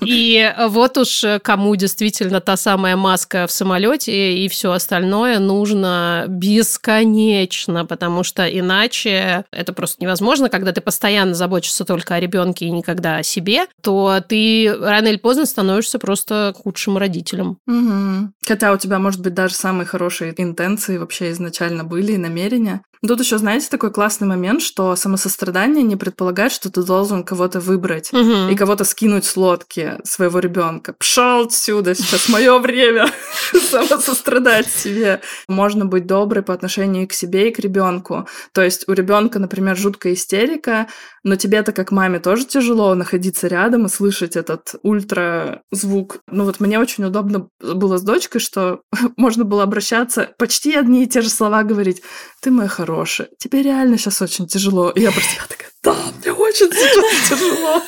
[0.00, 7.84] И вот уж кому действительно та самая маска в самолете и все остальное нужно бесконечно,
[7.84, 13.16] потому что иначе это просто невозможно, когда ты постоянно заботишься только о ребенке и никогда
[13.16, 17.58] о себе, то ты рано или поздно становишься просто худшим родителем.
[17.66, 18.32] Угу.
[18.46, 22.82] Хотя у тебя, может быть, даже самые хорошие интенции вообще изначально были и намерения.
[23.06, 28.12] Тут еще, знаете, такой классный момент, что самосострадание не предполагает, что ты должен кого-то выбрать
[28.12, 28.48] угу.
[28.50, 30.94] и кого-то скинуть с лодки своего ребенка.
[30.98, 33.08] Пшел отсюда, сейчас мое время
[33.70, 35.20] самосострадать себе.
[35.48, 38.26] Можно быть доброй по отношению и к себе, и к ребенку.
[38.52, 40.86] То есть у ребенка, например, жуткая истерика,
[41.24, 46.18] но тебе-то как маме тоже тяжело находиться рядом и слышать этот ультразвук.
[46.26, 48.80] Ну вот мне очень удобно было с дочкой, что
[49.16, 52.02] можно было обращаться, почти одни и те же слова говорить.
[52.40, 54.90] Ты моя хорошая, тебе реально сейчас очень тяжело.
[54.90, 57.82] И я про себя такая, да, мне очень сейчас тяжело.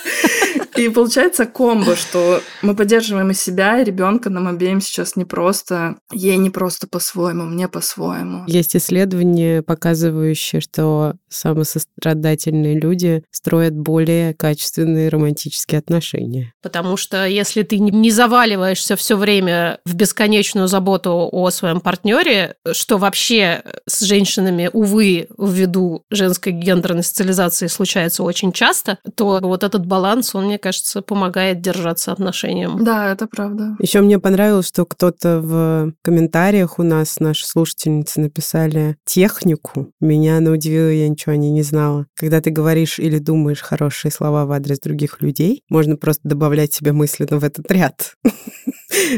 [0.76, 5.96] И получается комбо, что мы поддерживаем и себя, и ребенка нам обеим сейчас не просто,
[6.12, 8.42] ей не просто по-своему, мне по-своему.
[8.48, 16.52] Есть исследования, показывающие, что самосострадательные люди строят более качественные романтические отношения.
[16.60, 22.98] Потому что если ты не заваливаешься все время в бесконечную заботу о своем партнере, что
[22.98, 30.34] вообще с женщинами, увы, ввиду женской гендерной социализации случается очень часто, то вот этот баланс,
[30.34, 32.82] он, мне кажется, помогает поддержаться отношениям.
[32.82, 33.76] Да, это правда.
[33.78, 39.92] Еще мне понравилось, что кто-то в комментариях у нас, наши слушательницы, написали технику.
[40.00, 42.06] Меня она удивила, я ничего о ней не знала.
[42.16, 46.94] Когда ты говоришь или думаешь хорошие слова в адрес других людей, можно просто добавлять себя
[46.94, 48.14] мысленно в этот ряд.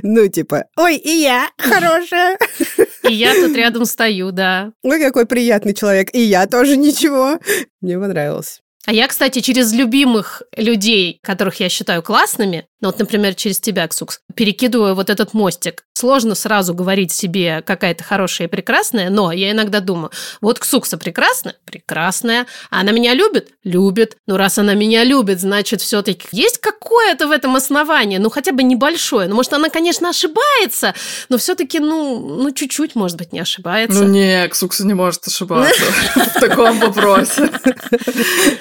[0.03, 2.39] Ну, типа, ой, и я хорошая.
[3.09, 4.73] И я тут рядом стою, да.
[4.83, 6.09] Ой, какой приятный человек.
[6.13, 7.39] И я тоже ничего.
[7.81, 8.61] Мне понравилось.
[8.87, 13.87] А я, кстати, через любимых людей, которых я считаю классными, ну вот, например, через тебя,
[13.87, 15.85] Ксукс, перекидываю вот этот мостик.
[15.95, 21.55] Сложно сразу говорить себе какая-то хорошая и прекрасная, но я иногда думаю, вот Ксукса прекрасная?
[21.65, 22.47] Прекрасная.
[22.71, 23.51] А она меня любит?
[23.63, 24.17] Любит.
[24.27, 28.65] Ну, раз она меня любит, значит, все-таки есть какое-то в этом основание, ну, хотя бы
[28.65, 29.29] небольшое.
[29.29, 30.93] Ну, может, она, конечно, ошибается,
[31.29, 34.03] но все-таки, ну, ну, чуть-чуть, может быть, не ошибается.
[34.03, 35.83] Ну, не, Ксукса не может ошибаться
[36.35, 37.49] в таком вопросе.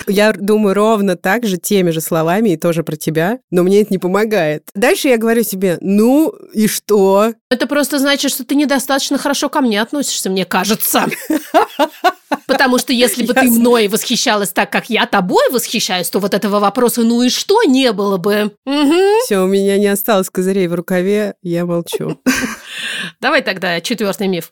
[0.06, 3.92] Я думаю ровно так же, теми же словами и тоже про тебя, но мне это
[3.92, 4.11] не помогает.
[4.74, 7.34] Дальше я говорю себе, ну и что?
[7.50, 11.06] Это просто значит, что ты недостаточно хорошо ко мне относишься, мне кажется.
[12.48, 16.60] Потому что если бы ты мной восхищалась так, как я тобой восхищаюсь, то вот этого
[16.60, 18.56] вопроса «ну и что?» не было бы.
[19.26, 22.22] Все, у меня не осталось козырей в рукаве, я молчу.
[23.22, 24.50] Давай тогда четвертый миф.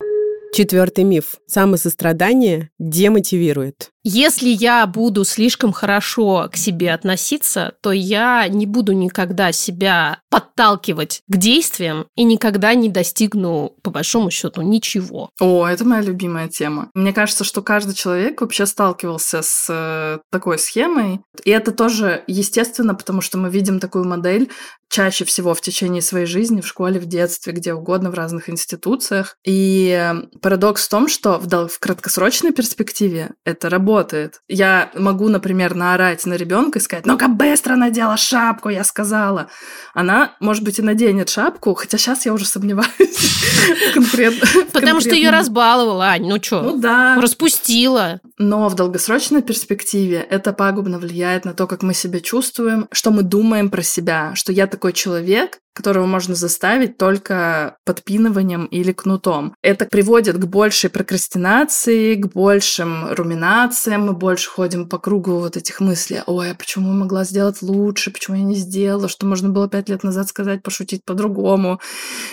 [0.54, 1.38] Четвертый миф.
[1.48, 3.92] Самосострадание демотивирует.
[4.04, 11.22] Если я буду слишком хорошо к себе относиться, то я не буду никогда себя подталкивать
[11.28, 15.30] к действиям и никогда не достигну, по большому счету, ничего.
[15.40, 16.90] О, это моя любимая тема.
[16.94, 21.20] Мне кажется, что каждый человек вообще сталкивался с э, такой схемой.
[21.44, 24.50] И это тоже естественно, потому что мы видим такую модель
[24.90, 29.36] чаще всего в течение своей жизни, в школе, в детстве, где угодно, в разных институциях.
[29.46, 34.42] И э, парадокс в том, что в, в краткосрочной перспективе это работает работает.
[34.48, 39.50] Я могу, например, наорать на ребенка и сказать, ну-ка быстро надела шапку, я сказала.
[39.94, 43.44] Она, может быть, и наденет шапку, хотя сейчас я уже сомневаюсь
[43.94, 44.48] конкретно.
[44.72, 46.62] Потому что ее разбаловала, Ань, ну что?
[46.62, 47.20] Ну да.
[47.20, 48.20] Распустила.
[48.38, 53.24] Но в долгосрочной перспективе это пагубно влияет на то, как мы себя чувствуем, что мы
[53.24, 59.56] думаем про себя, что я такой человек, которого можно заставить только подпиныванием или кнутом.
[59.62, 65.80] Это приводит к большей прокрастинации, к большим руминациям, мы больше ходим по кругу вот этих
[65.80, 69.70] мыслей, ой, а почему я могла сделать лучше, почему я не сделала, что можно было
[69.70, 71.80] пять лет назад сказать, пошутить по-другому.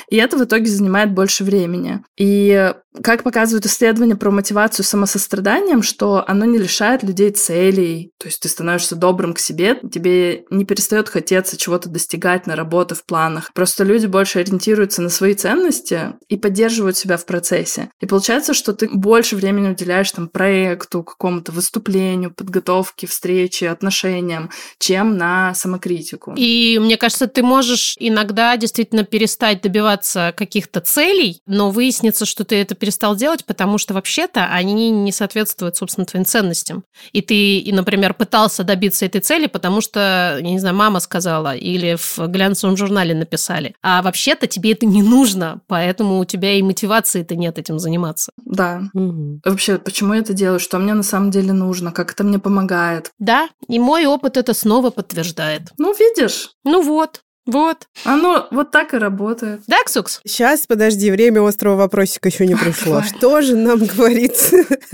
[0.08, 2.02] И это в итоге занимает больше времени.
[2.16, 8.40] И как показывают исследования про мотивацию самосостраданием, что оно не лишает людей целей, то есть
[8.40, 13.52] ты становишься добрым к себе, тебе не перестает хотеться чего-то достигать на работу в планах.
[13.52, 17.85] Просто люди больше ориентируются на свои ценности и поддерживают себя в процессе.
[18.00, 25.16] И получается, что ты больше времени уделяешь там проекту, какому-то выступлению, подготовке, встрече, отношениям, чем
[25.16, 26.34] на самокритику.
[26.36, 32.56] И мне кажется, ты можешь иногда действительно перестать добиваться каких-то целей, но выяснится, что ты
[32.56, 36.84] это перестал делать, потому что вообще-то они не соответствуют, собственно, твоим ценностям.
[37.12, 41.54] И ты, и, например, пытался добиться этой цели, потому что, я не знаю, мама сказала,
[41.54, 43.74] или в глянцевом журнале написали.
[43.82, 48.32] А вообще-то тебе это не нужно, поэтому у тебя и мотивации-то нет этим заниматься.
[48.44, 48.82] Да.
[48.94, 49.40] Угу.
[49.44, 50.60] Вообще, почему я это делаю?
[50.60, 51.92] Что мне на самом деле нужно?
[51.92, 53.10] Как это мне помогает?
[53.18, 55.72] Да, и мой опыт это снова подтверждает.
[55.78, 56.52] Ну, видишь?
[56.64, 57.22] Ну вот.
[57.46, 57.86] Вот.
[58.04, 59.60] Оно вот так и работает.
[59.68, 60.20] Да, Ксукс?
[60.26, 63.02] Сейчас, подожди, время острого вопросика еще не пришло.
[63.02, 64.34] Что же нам говорит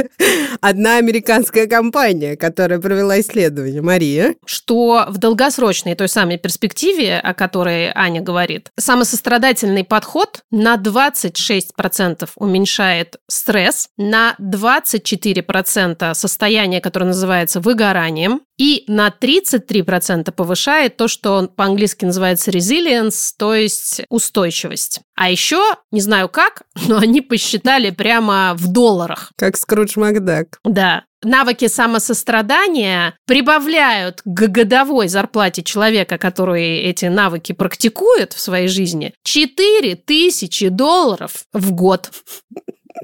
[0.61, 3.81] одна американская компания, которая провела исследование?
[3.81, 4.35] Мария?
[4.45, 13.17] Что в долгосрочной той самой перспективе, о которой Аня говорит, самосострадательный подход на 26% уменьшает
[13.29, 22.42] стресс, на 24% состояние, которое называется выгоранием, и на 33% повышает то, что по-английски называется
[22.49, 25.01] resilience, то есть устойчивость.
[25.15, 29.33] А еще, не знаю как, но они посчитали прямо в долларах.
[29.37, 30.59] Как Скрудж Макдак.
[30.65, 31.05] Да.
[31.25, 39.95] Навыки самосострадания прибавляют к годовой зарплате человека, который эти навыки практикует в своей жизни, 4
[39.95, 42.11] тысячи долларов в год.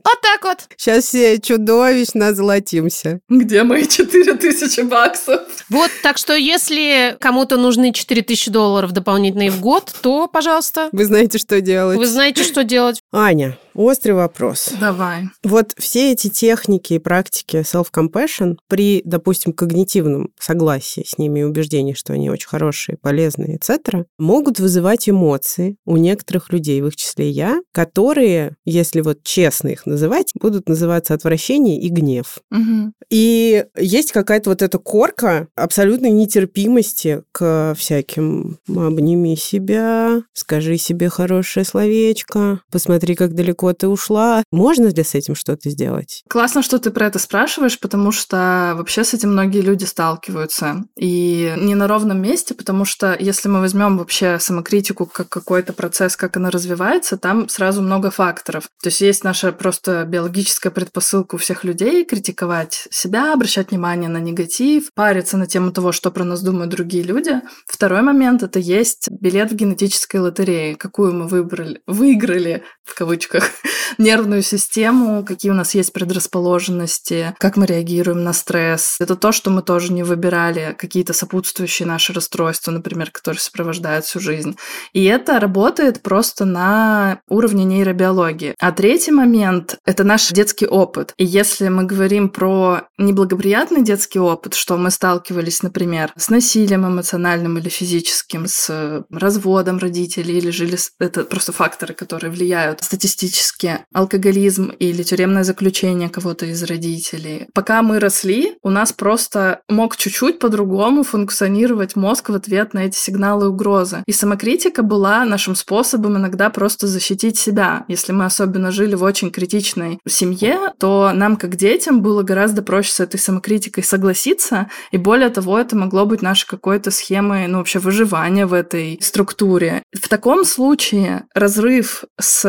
[0.05, 0.59] Вот так вот.
[0.77, 3.21] Сейчас все чудовищно золотимся.
[3.29, 5.41] Где мои 4000 баксов?
[5.69, 10.89] Вот, так что если кому-то нужны 4000 долларов дополнительные в год, то, пожалуйста.
[10.93, 11.99] Вы знаете, что делать.
[11.99, 13.03] Вы знаете, что делать.
[13.13, 14.71] Аня, Острый вопрос.
[14.81, 15.29] Давай.
[15.45, 21.93] Вот все эти техники и практики self-compassion при, допустим, когнитивном согласии с ними и убеждении,
[21.93, 27.31] что они очень хорошие, полезные, etc., могут вызывать эмоции у некоторых людей, в их числе
[27.31, 32.39] я, которые, если вот честно их называть, будут называться отвращение и гнев.
[32.51, 32.93] Угу.
[33.11, 41.65] И есть какая-то вот эта корка абсолютной нетерпимости к всяким «обними себя», «скажи себе хорошее
[41.65, 44.43] словечко», «посмотри, как далеко ты ушла».
[44.51, 46.23] Можно ли с этим что-то сделать?
[46.29, 50.85] Классно, что ты про это спрашиваешь, потому что вообще с этим многие люди сталкиваются.
[50.97, 56.17] И не на ровном месте, потому что если мы возьмем вообще самокритику как какой-то процесс,
[56.17, 58.69] как она развивается, там сразу много факторов.
[58.83, 64.19] То есть есть наша просто биологическая предпосылка у всех людей критиковать себя, обращать внимание на
[64.19, 67.41] негатив, париться на тему того, что про нас думают другие люди.
[67.67, 73.51] Второй момент— это есть билет в генетической лотерее, какую мы выбрали, выиграли, в кавычках,
[73.99, 78.97] нервную систему, какие у нас есть предрасположенности, как мы реагируем на стресс.
[79.01, 84.21] Это то, что мы тоже не выбирали, какие-то сопутствующие наши расстройства, например, которые сопровождают всю
[84.21, 84.57] жизнь.
[84.93, 88.55] И это работает просто на уровне нейробиологии.
[88.59, 91.13] А третий момент— это наш детский опыт.
[91.17, 97.59] И если мы говорим про неблагоприятный детский опыт, что мы сталкивались, например, с насилием эмоциональным
[97.59, 100.79] или физическим, с разводом родителей или жили...
[100.99, 103.81] Это просто факторы, которые влияют статистически.
[103.93, 107.47] Алкоголизм или тюремное заключение кого-то из родителей.
[107.55, 112.97] Пока мы росли, у нас просто мог чуть-чуть по-другому функционировать мозг в ответ на эти
[112.97, 114.03] сигналы угрозы.
[114.07, 117.85] И самокритика была нашим способом иногда просто защитить себя.
[117.89, 122.93] Если мы особенно жили в очень критичной семье, то нам, как детям, было гораздо проще
[122.93, 127.79] с этой самокритикой согласиться, и более того, это могло быть нашей какой-то схемой, ну, вообще
[127.79, 129.83] выживания в этой структуре.
[129.93, 132.45] В таком случае разрыв с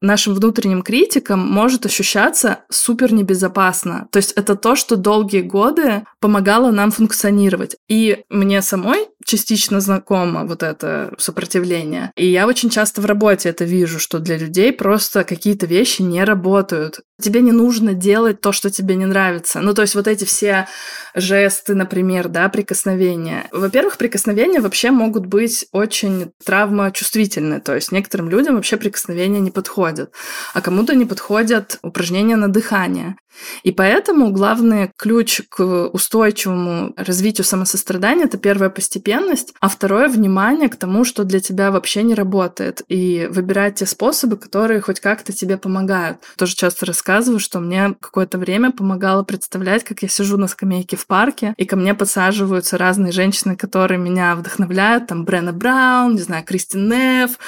[0.00, 4.08] нашим внутренним критиком может ощущаться супер небезопасно.
[4.10, 7.76] То есть это то, что долгие годы помогало нам функционировать.
[7.88, 12.10] И мне самой частично знакомо вот это сопротивление.
[12.16, 16.24] И я очень часто в работе это вижу, что для людей просто какие-то вещи не
[16.24, 17.00] работают.
[17.20, 19.60] Тебе не нужно делать то, что тебе не нравится.
[19.60, 20.66] Ну, то есть вот эти все
[21.14, 23.48] жесты, например, да, прикосновения.
[23.52, 27.60] Во-первых, прикосновения вообще могут быть очень травмочувствительны.
[27.60, 30.10] То есть некоторым людям вообще прикосновения не подходят,
[30.54, 33.16] а кому-то не подходят упражнения на дыхание.
[33.62, 38.70] И поэтому главный ключ к устойчивому развитию самосострадания– это первая
[39.18, 43.86] постепенность, а второе– внимание к тому, что для тебя вообще не работает, и выбирать те
[43.86, 46.18] способы, которые хоть как-то тебе помогают.
[46.36, 51.06] Тоже часто рассказываю, что мне какое-то время помогало представлять, как я сижу на скамейке в
[51.06, 56.44] парке, и ко мне подсаживаются разные женщины, которые меня вдохновляют, там Брена Браун, не знаю,
[56.44, 57.38] Кристин Неф,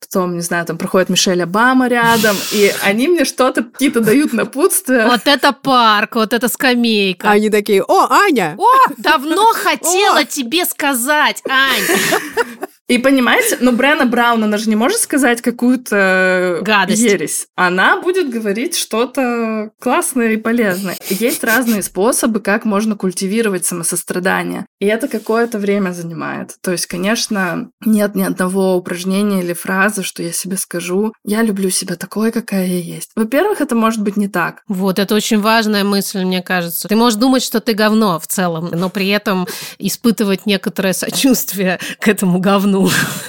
[0.00, 5.06] потом, не знаю, там проходит Мишель Обама рядом, и они мне что-то какие-то дают напутствия.
[5.06, 7.30] Вот это парк, вот это скамейка.
[7.30, 8.56] Они такие, о, Аня!
[8.58, 11.17] О, давно хотела тебе сказать,
[11.48, 12.68] Ань.
[12.88, 17.02] И понимаете, но Брена Браун, она же не может сказать какую-то Гадость.
[17.02, 17.46] ересь.
[17.54, 20.96] Она будет говорить что-то классное и полезное.
[21.10, 24.64] Есть разные способы, как можно культивировать самосострадание.
[24.80, 26.56] И это какое-то время занимает.
[26.62, 31.68] То есть, конечно, нет ни одного упражнения или фразы, что я себе скажу, я люблю
[31.68, 33.10] себя такой, какая я есть.
[33.14, 34.62] Во-первых, это может быть не так.
[34.66, 36.88] Вот, это очень важная мысль, мне кажется.
[36.88, 39.46] Ты можешь думать, что ты говно в целом, но при этом
[39.78, 42.77] испытывать некоторое сочувствие к этому говну.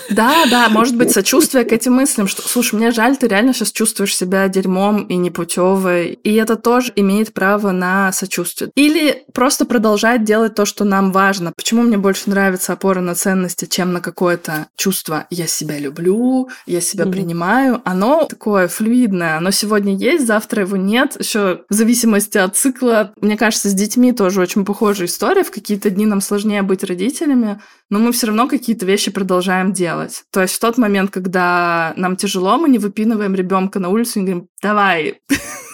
[0.10, 3.72] Да, да, может быть, сочувствие к этим мыслям, что, слушай, мне жаль, ты реально сейчас
[3.72, 8.72] чувствуешь себя дерьмом и непутевой, и это тоже имеет право на сочувствие.
[8.76, 11.54] Или просто продолжать делать то, что нам важно.
[11.56, 16.82] Почему мне больше нравится опора на ценности, чем на какое-то чувство «я себя люблю», «я
[16.82, 17.12] себя mm-hmm.
[17.12, 17.82] принимаю».
[17.86, 21.16] Оно такое флюидное, оно сегодня есть, завтра его нет.
[21.20, 25.43] Еще в зависимости от цикла, мне кажется, с детьми тоже очень похожая история.
[25.43, 29.38] В какие-то дни нам сложнее быть родителями, но мы все равно какие-то вещи продолжаем
[29.73, 30.23] делать.
[30.31, 34.23] То есть в тот момент, когда нам тяжело, мы не выпинываем ребенка на улицу и
[34.23, 35.21] говорим, давай,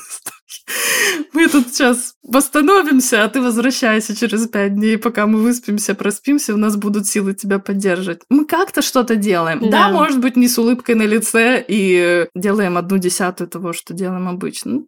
[1.33, 6.57] мы тут сейчас восстановимся, а ты возвращайся через пять дней, пока мы выспимся, проспимся, у
[6.57, 8.21] нас будут силы тебя поддерживать.
[8.29, 9.59] Мы как-то что-то делаем.
[9.61, 9.69] Да.
[9.69, 14.27] да, может быть, не с улыбкой на лице и делаем одну десятую того, что делаем
[14.27, 14.71] обычно.
[14.71, 14.87] Ну,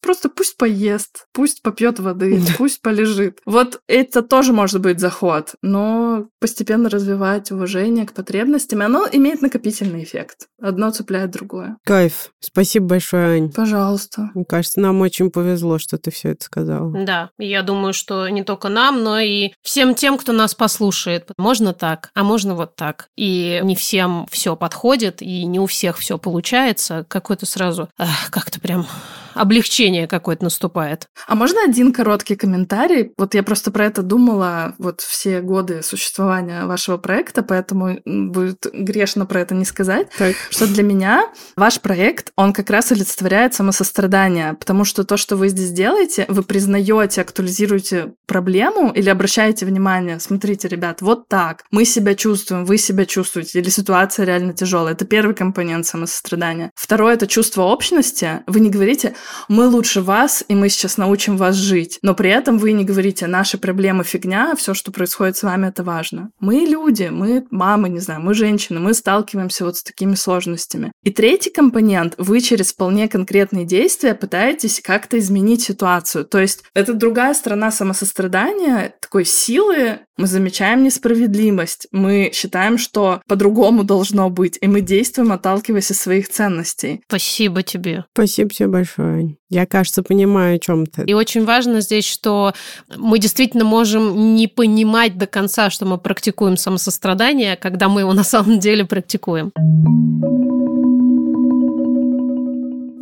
[0.00, 3.38] просто пусть поест, пусть попьет воды, пусть полежит.
[3.44, 10.02] Вот это тоже может быть заход, но постепенно развивать уважение к потребностям, оно имеет накопительный
[10.02, 10.48] эффект.
[10.60, 11.76] Одно цепляет другое.
[11.84, 12.32] Кайф.
[12.40, 13.52] Спасибо большое, Ань.
[13.52, 14.30] Пожалуйста.
[14.34, 16.90] Мне кажется, нам очень повезло повезло, что ты все это сказала.
[17.04, 21.30] Да, я думаю, что не только нам, но и всем тем, кто нас послушает.
[21.36, 23.08] Можно так, а можно вот так.
[23.16, 27.04] И не всем все подходит, и не у всех все получается.
[27.08, 27.88] Какой-то сразу
[28.30, 28.86] как-то прям
[29.34, 31.06] облегчение какое-то наступает.
[31.26, 33.12] А можно один короткий комментарий?
[33.16, 39.26] Вот я просто про это думала вот все годы существования вашего проекта, поэтому будет грешно
[39.26, 40.34] про это не сказать, так.
[40.50, 45.48] что для меня ваш проект, он как раз олицетворяет самосострадание, потому что то, что вы
[45.48, 52.14] здесь делаете, вы признаете, актуализируете проблему или обращаете внимание, смотрите, ребят, вот так, мы себя
[52.14, 54.94] чувствуем, вы себя чувствуете, или ситуация реально тяжелая.
[54.94, 56.70] Это первый компонент самосострадания.
[56.74, 58.42] Второе— это чувство общности.
[58.46, 59.14] Вы не говорите,
[59.48, 61.98] мы лучше вас, и мы сейчас научим вас жить.
[62.02, 65.82] Но при этом вы не говорите, наши проблемы фигня, все, что происходит с вами, это
[65.82, 66.30] важно.
[66.40, 70.92] Мы люди, мы мамы, не знаю, мы женщины, мы сталкиваемся вот с такими сложностями.
[71.02, 76.24] И третий компонент, вы через вполне конкретные действия пытаетесь как-то изменить ситуацию.
[76.24, 83.84] То есть это другая сторона самосострадания, такой силы, мы замечаем несправедливость, мы считаем, что по-другому
[83.84, 87.00] должно быть, и мы действуем, отталкиваясь от своих ценностей.
[87.08, 88.04] Спасибо тебе.
[88.12, 89.09] Спасибо тебе большое.
[89.48, 91.04] Я, кажется, понимаю, о чем ты.
[91.04, 92.52] И очень важно здесь, что
[92.96, 98.24] мы действительно можем не понимать до конца, что мы практикуем самосострадание, когда мы его на
[98.24, 99.52] самом деле практикуем.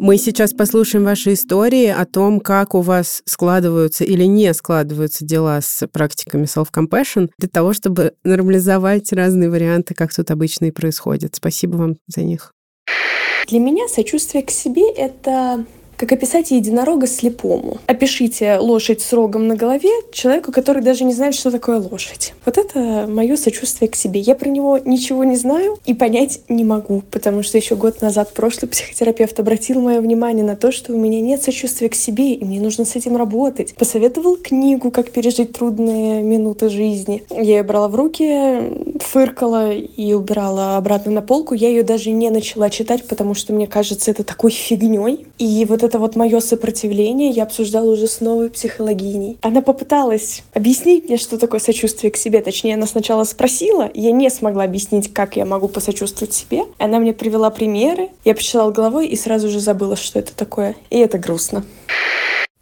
[0.01, 5.61] Мы сейчас послушаем ваши истории о том, как у вас складываются или не складываются дела
[5.61, 11.35] с практиками self-compassion, для того, чтобы нормализовать разные варианты, как тут обычно и происходит.
[11.35, 12.55] Спасибо вам за них.
[13.49, 15.65] Для меня сочувствие к себе— это
[15.99, 17.79] как описать единорога слепому?
[17.87, 22.35] Опишите лошадь с рогом на голове человеку, который даже не знает, что такое лошадь.
[22.47, 24.21] Вот это мое сочувствие к себе.
[24.21, 28.33] Я про него ничего не знаю и понять не могу, потому что еще год назад
[28.33, 32.45] прошлый психотерапевт обратил мое внимание на то, что у меня нет сочувствия к себе, и
[32.45, 33.75] мне нужно с этим работать.
[33.75, 37.25] Посоветовал книгу «Как пережить трудные минуты жизни».
[37.29, 41.55] Я ее брала в руки, фыркала и убирала обратно на полку.
[41.55, 45.27] Я ее даже не начала читать, потому что мне кажется это такой фигней.
[45.39, 49.39] И вот это вот мое сопротивление я обсуждала уже с новой психологиней.
[49.41, 52.43] Она попыталась объяснить мне, что такое сочувствие к себе.
[52.43, 56.65] Точнее, она сначала спросила, я не смогла объяснить, как я могу посочувствовать себе.
[56.77, 60.77] Она мне привела примеры, я почитала головой и сразу же забыла, что это такое.
[60.91, 61.65] И это грустно.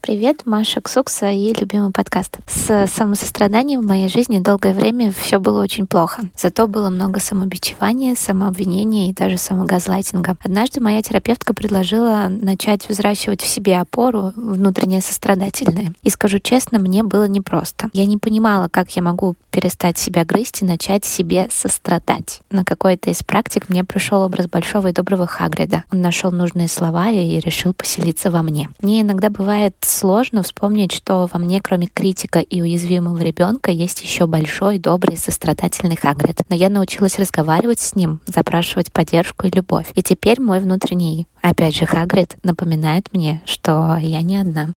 [0.07, 2.39] Привет, Маша Ксукса и любимый подкаст.
[2.47, 6.23] С самосостраданием в моей жизни долгое время все было очень плохо.
[6.37, 10.37] Зато было много самобичевания, самообвинения и даже самогазлайтинга.
[10.45, 15.93] Однажды моя терапевтка предложила начать взращивать в себе опору внутреннее сострадательное.
[16.05, 17.91] И скажу честно, мне было непросто.
[17.93, 22.43] Я не понимала, как я могу перестать себя грызть и начать себе сострадать.
[22.53, 25.83] На какой-то из практик мне пришел образ большого и доброго Хагрида.
[25.91, 28.71] Он нашел нужные слова и решил поселиться во мне.
[28.81, 34.27] Мне иногда бывает сложно вспомнить, что во мне, кроме критика и уязвимого ребенка, есть еще
[34.27, 36.41] большой, добрый, сострадательный Хагрид.
[36.49, 39.87] Но я научилась разговаривать с ним, запрашивать поддержку и любовь.
[39.95, 44.73] И теперь мой внутренний, опять же, Хагрид напоминает мне, что я не одна.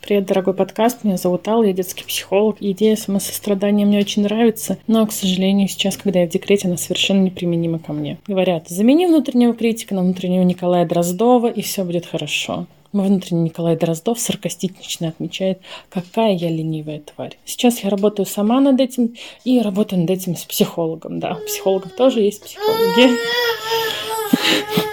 [0.00, 1.04] Привет, дорогой подкаст.
[1.04, 2.56] Меня зовут Алла, я детский психолог.
[2.60, 7.20] Идея самосострадания мне очень нравится, но, к сожалению, сейчас, когда я в декрете, она совершенно
[7.20, 8.18] неприменима ко мне.
[8.26, 12.66] Говорят, замени внутреннего критика на внутреннего Николая Дроздова, и все будет хорошо.
[12.92, 17.38] Внутренний Николай Дроздов саркастично отмечает, какая я ленивая тварь.
[17.44, 19.14] Сейчас я работаю сама над этим
[19.44, 21.20] и работаю над этим с психологом.
[21.20, 23.16] Да, у психологов тоже есть психологи.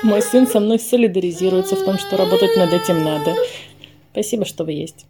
[0.03, 3.35] Мой сын со мной солидаризируется в том, что работать над этим надо.
[4.11, 5.07] Спасибо, что вы есть.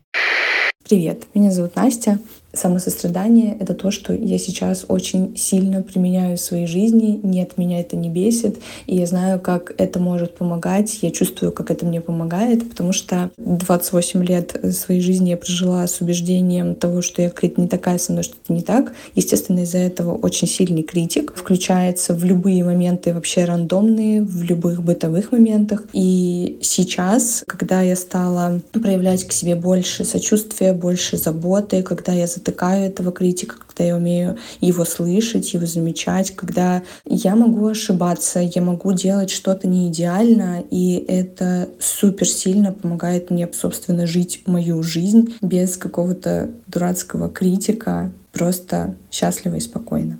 [0.87, 2.19] Привет, меня зовут Настя.
[2.57, 7.19] Самосострадание— это то, что я сейчас очень сильно применяю в своей жизни.
[7.21, 8.57] Нет, меня это не бесит.
[8.87, 10.99] И я знаю, как это может помогать.
[11.03, 16.01] Я чувствую, как это мне помогает, потому что 28 лет своей жизни я прожила с
[16.01, 18.93] убеждением того, что я какая-то не такая, со мной что-то не так.
[19.13, 25.31] Естественно, из-за этого очень сильный критик включается в любые моменты вообще рандомные, в любых бытовых
[25.31, 25.83] моментах.
[25.93, 32.85] И сейчас, когда я стала проявлять к себе больше сочувствия, больше заботы, когда я затыкаю
[32.85, 38.93] этого критика, когда я умею его слышать, его замечать, когда я могу ошибаться, я могу
[38.93, 45.77] делать что-то не идеально, и это супер сильно помогает мне, собственно, жить мою жизнь без
[45.77, 50.19] какого-то дурацкого критика, просто счастливо и спокойно.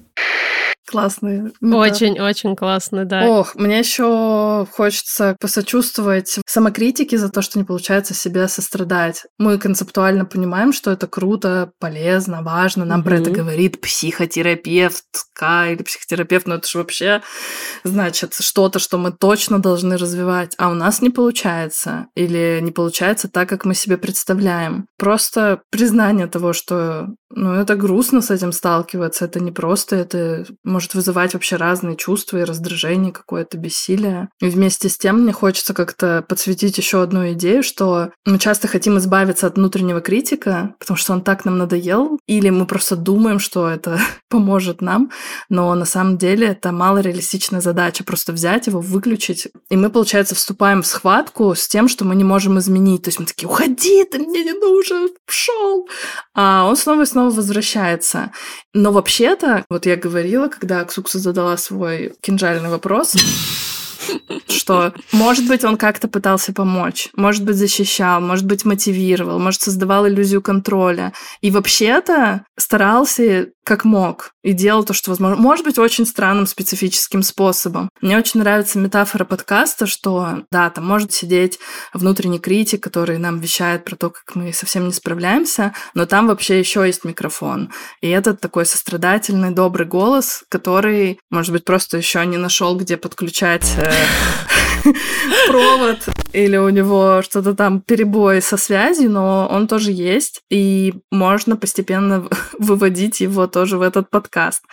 [0.90, 1.52] Классный.
[1.62, 3.28] Очень-очень классный, да.
[3.28, 9.26] Ох, мне еще хочется посочувствовать самокритике за то, что не получается себя сострадать.
[9.38, 12.86] Мы концептуально понимаем, что это круто, полезно, важно.
[12.86, 13.10] Нам угу.
[13.10, 17.22] про это говорит психотерапевтка или психотерапевт, но это же вообще
[17.84, 22.08] значит что-то, что мы точно должны развивать, а у нас не получается.
[22.16, 24.88] Или не получается так, как мы себе представляем.
[24.98, 30.93] Просто признание того, что ну, это грустно с этим сталкиваться, это не просто, это может
[30.93, 34.30] вызывать вообще разные чувства и раздражение, какое-то бессилие.
[34.39, 38.97] И вместе с тем мне хочется как-то подсветить еще одну идею, что мы часто хотим
[38.97, 43.67] избавиться от внутреннего критика, потому что он так нам надоел, или мы просто думаем, что
[43.67, 43.99] это
[44.30, 45.11] поможет нам,
[45.49, 49.49] но на самом деле это малореалистичная задача, просто взять его, выключить.
[49.69, 53.03] И мы, получается, вступаем в схватку с тем, что мы не можем изменить.
[53.03, 55.88] То есть мы такие, уходи, ты мне не нужен, пшел.
[56.34, 58.32] А он снова и снова возвращается.
[58.74, 63.15] Но вообще-то, вот я говорила, когда когда Ксукса задала свой кинжальный вопрос,
[64.47, 70.08] что, может быть, он как-то пытался помочь, может быть, защищал, может быть, мотивировал, может, создавал
[70.08, 71.14] иллюзию контроля.
[71.41, 75.36] И вообще-то старался как мог и делал то, что возможно.
[75.36, 77.89] Может быть, очень странным специфическим способом.
[77.99, 81.60] Мне очень нравится метафора подкаста, что, да, там может сидеть
[81.93, 86.60] внутренний критик, который нам вещает про то, как мы совсем не справляемся, но там вообще
[86.60, 87.70] еще есть микрофон.
[87.99, 93.70] И этот такой сострадательный, добрый голос, который, может быть, просто еще не нашел, где подключать
[93.76, 93.91] э,
[95.48, 101.58] провод, или у него что-то там перебой со связью, но он тоже есть, и можно
[101.58, 102.28] постепенно
[102.60, 104.64] выводить его тоже в этот подкаст.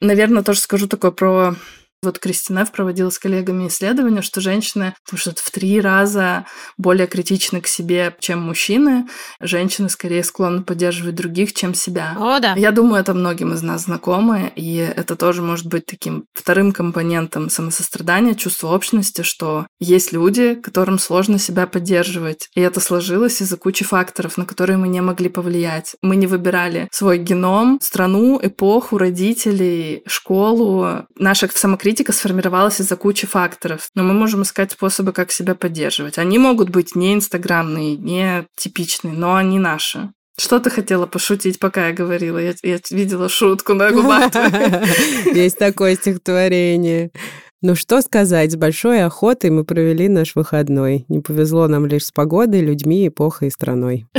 [0.00, 1.54] Наверное, тоже скажу такое про
[2.02, 7.60] вот Кристина проводила с коллегами исследование, что женщины потому что в три раза более критичны
[7.60, 9.06] к себе, чем мужчины.
[9.40, 12.16] Женщины скорее склонны поддерживать других, чем себя.
[12.18, 12.54] О, да.
[12.54, 17.50] Я думаю, это многим из нас знакомо, и это тоже может быть таким вторым компонентом
[17.50, 22.48] самосострадания, чувства общности, что есть люди, которым сложно себя поддерживать.
[22.54, 25.96] И это сложилось из-за кучи факторов, на которые мы не могли повлиять.
[26.02, 31.06] Мы не выбирали свой геном, страну, эпоху, родителей, школу.
[31.16, 36.18] Наша самокритика критика сформировалась из-за кучи факторов, но мы можем искать способы, как себя поддерживать.
[36.18, 40.10] Они могут быть не инстаграмные, не типичные, но они наши.
[40.36, 42.38] Что ты хотела пошутить, пока я говорила?
[42.38, 44.32] Я, я видела шутку на губах.
[45.32, 47.12] Есть такое стихотворение.
[47.62, 51.04] Ну что сказать, с большой охотой мы провели наш выходной.
[51.06, 54.06] Не повезло нам лишь с погодой, людьми, эпохой и страной.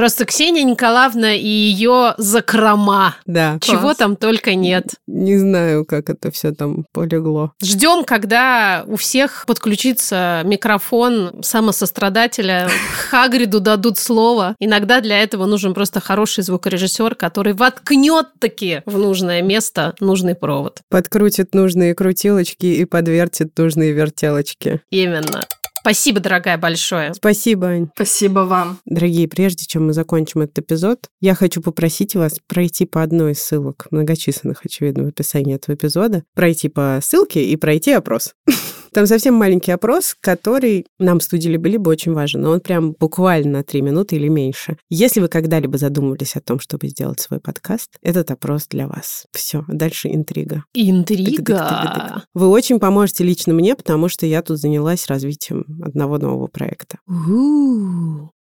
[0.00, 3.16] Просто Ксения Николаевна и ее закрома.
[3.26, 3.58] Да.
[3.60, 3.98] Чего класс.
[3.98, 4.86] там только нет.
[5.06, 7.52] Не знаю, как это все там полегло.
[7.62, 12.70] Ждем, когда у всех подключится микрофон самосострадателя.
[13.10, 14.56] Хагриду дадут слово.
[14.58, 20.78] Иногда для этого нужен просто хороший звукорежиссер, который воткнет таки в нужное место нужный провод.
[20.88, 24.80] Подкрутит нужные крутилочки и подвертит нужные вертелочки.
[24.88, 25.42] Именно.
[25.80, 27.14] Спасибо, дорогая, большое.
[27.14, 27.88] Спасибо, Ань.
[27.94, 28.78] Спасибо вам.
[28.84, 33.42] Дорогие, прежде чем мы закончим этот эпизод, я хочу попросить вас пройти по одной из
[33.42, 38.34] ссылок, многочисленных, очевидно, в описании этого эпизода, пройти по ссылке и пройти опрос.
[38.92, 43.58] Там совсем маленький опрос, который нам в студии либо-либо очень важен, но он прям буквально
[43.58, 44.76] на три минуты или меньше.
[44.88, 49.26] Если вы когда-либо задумывались о том, чтобы сделать свой подкаст, этот опрос для вас.
[49.32, 50.64] Все, дальше интрига.
[50.74, 52.24] Интрига.
[52.34, 56.98] Вы очень поможете лично мне, потому что я тут занялась развитием одного нового проекта.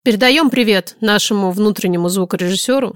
[0.03, 2.95] Передаем привет нашему внутреннему звукорежиссеру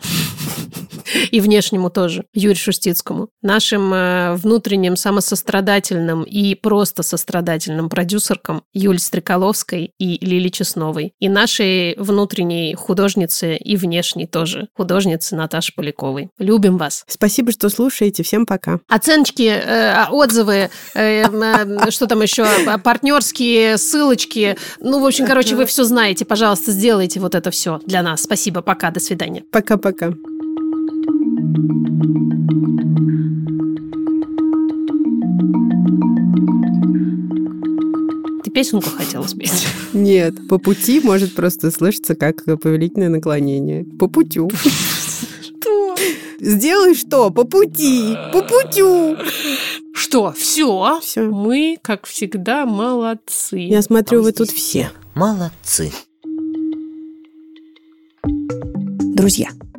[1.32, 9.94] и внешнему тоже, Юрию Шустицкому, нашим э, внутренним самосострадательным и просто сострадательным продюсеркам Юль Стреколовской
[9.98, 16.30] и Лили Чесновой, и нашей внутренней художнице и внешней тоже художнице Наташи Поляковой.
[16.38, 17.04] Любим вас.
[17.08, 18.24] Спасибо, что слушаете.
[18.24, 18.80] Всем пока.
[18.88, 22.46] Оценочки, э, отзывы, э, что там еще,
[22.84, 24.58] партнерские ссылочки.
[24.80, 26.26] Ну, в общем, короче, вы все знаете.
[26.26, 28.24] Пожалуйста, сделайте вот это все для нас.
[28.24, 28.62] Спасибо.
[28.62, 28.92] Пока.
[28.92, 29.44] До свидания.
[29.52, 30.14] Пока-пока.
[38.44, 39.68] Ты песенку хотела спеть?
[39.94, 43.86] Нет, по пути может просто слышаться как повелительное наклонение.
[44.00, 44.50] По путю.
[45.42, 45.96] Что?
[46.40, 47.30] Сделай что?
[47.32, 48.16] По пути!
[48.32, 49.18] По путю!
[49.94, 51.00] Что, все?
[51.02, 51.22] Все.
[51.22, 53.60] Мы, как всегда, молодцы.
[53.60, 54.90] Я смотрю, вы тут все.
[55.14, 55.92] Молодцы.
[58.24, 59.50] Друзья,